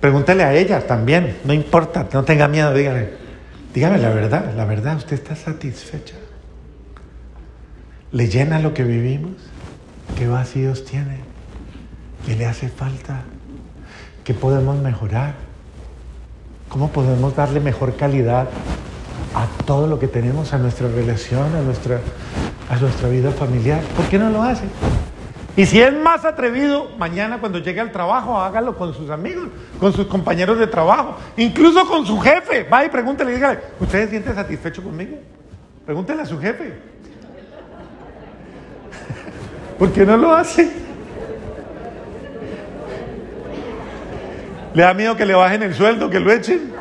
Pregúntele 0.00 0.42
a 0.42 0.54
ella 0.54 0.86
también, 0.86 1.38
no 1.44 1.52
importa, 1.52 2.08
no 2.12 2.24
tenga 2.24 2.48
miedo, 2.48 2.74
dígale, 2.74 3.10
dígame 3.72 3.98
la 3.98 4.10
verdad, 4.10 4.52
la 4.56 4.64
verdad, 4.64 4.96
¿usted 4.96 5.14
está 5.14 5.36
satisfecha? 5.36 6.16
¿Le 8.10 8.28
llena 8.28 8.58
lo 8.58 8.74
que 8.74 8.82
vivimos? 8.82 9.32
¿Qué 10.18 10.26
vacíos 10.26 10.84
tiene? 10.84 11.18
¿Qué 12.26 12.34
le 12.34 12.46
hace 12.46 12.68
falta? 12.68 13.22
¿Qué 14.24 14.34
podemos 14.34 14.78
mejorar? 14.78 15.34
¿Cómo 16.68 16.90
podemos 16.90 17.36
darle 17.36 17.60
mejor 17.60 17.96
calidad 17.96 18.48
a 19.34 19.46
todo 19.64 19.86
lo 19.86 19.98
que 19.98 20.08
tenemos, 20.08 20.52
a 20.52 20.58
nuestra 20.58 20.88
relación, 20.88 21.54
a 21.54 21.62
nuestra, 21.62 22.00
a 22.68 22.76
nuestra 22.76 23.08
vida 23.08 23.30
familiar? 23.30 23.80
¿Por 23.96 24.06
qué 24.06 24.18
no 24.18 24.30
lo 24.30 24.42
hace? 24.42 24.64
Y 25.56 25.66
si 25.66 25.80
es 25.80 25.92
más 25.92 26.24
atrevido, 26.24 26.90
mañana 26.96 27.38
cuando 27.38 27.58
llegue 27.58 27.80
al 27.80 27.92
trabajo, 27.92 28.40
hágalo 28.40 28.76
con 28.76 28.94
sus 28.94 29.10
amigos, 29.10 29.48
con 29.78 29.92
sus 29.92 30.06
compañeros 30.06 30.58
de 30.58 30.66
trabajo, 30.66 31.16
incluso 31.36 31.86
con 31.86 32.06
su 32.06 32.18
jefe. 32.20 32.66
Vaya 32.70 32.86
y 32.86 32.90
pregúntele, 32.90 33.34
dígale, 33.34 33.60
¿usted 33.80 34.04
se 34.04 34.10
siente 34.10 34.32
satisfecho 34.32 34.82
conmigo? 34.82 35.18
Pregúntele 35.84 36.22
a 36.22 36.26
su 36.26 36.38
jefe. 36.38 36.74
¿Por 39.78 39.92
qué 39.92 40.06
no 40.06 40.16
lo 40.16 40.32
hace? 40.32 40.70
¿Le 44.72 44.82
da 44.82 44.94
miedo 44.94 45.16
que 45.16 45.26
le 45.26 45.34
bajen 45.34 45.64
el 45.64 45.74
sueldo, 45.74 46.08
que 46.08 46.20
lo 46.20 46.30
echen? 46.30 46.79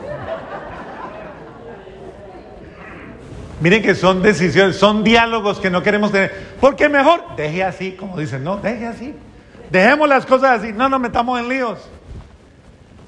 Miren 3.62 3.84
que 3.84 3.94
son 3.94 4.22
decisiones, 4.22 4.78
son 4.78 5.04
diálogos 5.04 5.60
que 5.60 5.70
no 5.70 5.84
queremos 5.84 6.12
tener. 6.12 6.32
Porque 6.62 6.88
mejor, 6.88 7.36
deje 7.36 7.64
así, 7.64 7.92
como 7.92 8.18
dicen, 8.18 8.44
no, 8.44 8.58
deje 8.58 8.88
así. 8.88 9.14
Dejemos 9.70 10.08
las 10.08 10.26
cosas 10.26 10.60
así, 10.60 10.74
no 10.74 10.90
nos 10.90 11.00
metamos 11.00 11.40
en 11.40 11.50
líos. 11.50 11.80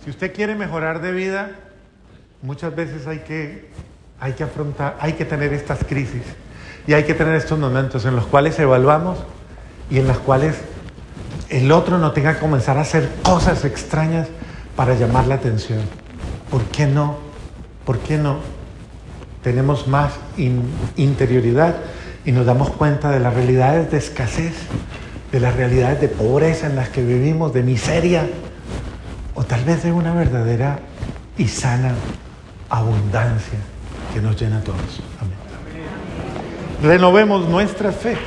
Si 0.03 0.09
usted 0.09 0.33
quiere 0.33 0.55
mejorar 0.55 1.01
de 1.01 1.11
vida, 1.11 1.51
muchas 2.41 2.75
veces 2.75 3.07
hay 3.07 3.19
que, 3.19 3.69
hay 4.19 4.33
que 4.33 4.43
afrontar, 4.43 4.97
hay 4.99 5.13
que 5.13 5.25
tener 5.25 5.53
estas 5.53 5.83
crisis 5.83 6.23
y 6.87 6.93
hay 6.93 7.03
que 7.03 7.13
tener 7.13 7.35
estos 7.35 7.57
momentos 7.57 8.05
en 8.05 8.15
los 8.15 8.25
cuales 8.25 8.59
evaluamos 8.59 9.19
y 9.89 9.99
en 9.99 10.07
los 10.07 10.17
cuales 10.19 10.55
el 11.49 11.71
otro 11.71 11.97
no 11.97 12.11
tenga 12.11 12.33
que 12.33 12.39
comenzar 12.39 12.77
a 12.77 12.81
hacer 12.81 13.09
cosas 13.23 13.65
extrañas 13.65 14.27
para 14.75 14.95
llamar 14.95 15.27
la 15.27 15.35
atención. 15.35 15.81
¿Por 16.49 16.63
qué 16.65 16.87
no? 16.87 17.17
¿Por 17.85 17.99
qué 17.99 18.17
no? 18.17 18.39
Tenemos 19.43 19.87
más 19.87 20.13
interioridad 20.97 21.75
y 22.25 22.31
nos 22.31 22.45
damos 22.45 22.69
cuenta 22.69 23.09
de 23.09 23.19
las 23.19 23.33
realidades 23.33 23.91
de 23.91 23.97
escasez, 23.97 24.53
de 25.31 25.39
las 25.39 25.55
realidades 25.55 26.01
de 26.01 26.07
pobreza 26.07 26.67
en 26.67 26.75
las 26.75 26.89
que 26.89 27.03
vivimos, 27.03 27.53
de 27.53 27.63
miseria, 27.63 28.27
o 29.33 29.43
tal 29.43 29.63
vez 29.63 29.83
de 29.83 29.91
una 29.91 30.13
verdadera 30.13 30.79
y 31.37 31.47
sana 31.47 31.93
abundancia 32.69 33.59
que 34.13 34.21
nos 34.21 34.39
llena 34.39 34.57
a 34.57 34.61
todos. 34.61 35.01
Amén. 35.19 35.35
Renovemos 36.83 37.47
nuestra 37.47 37.91
fe. 37.91 38.17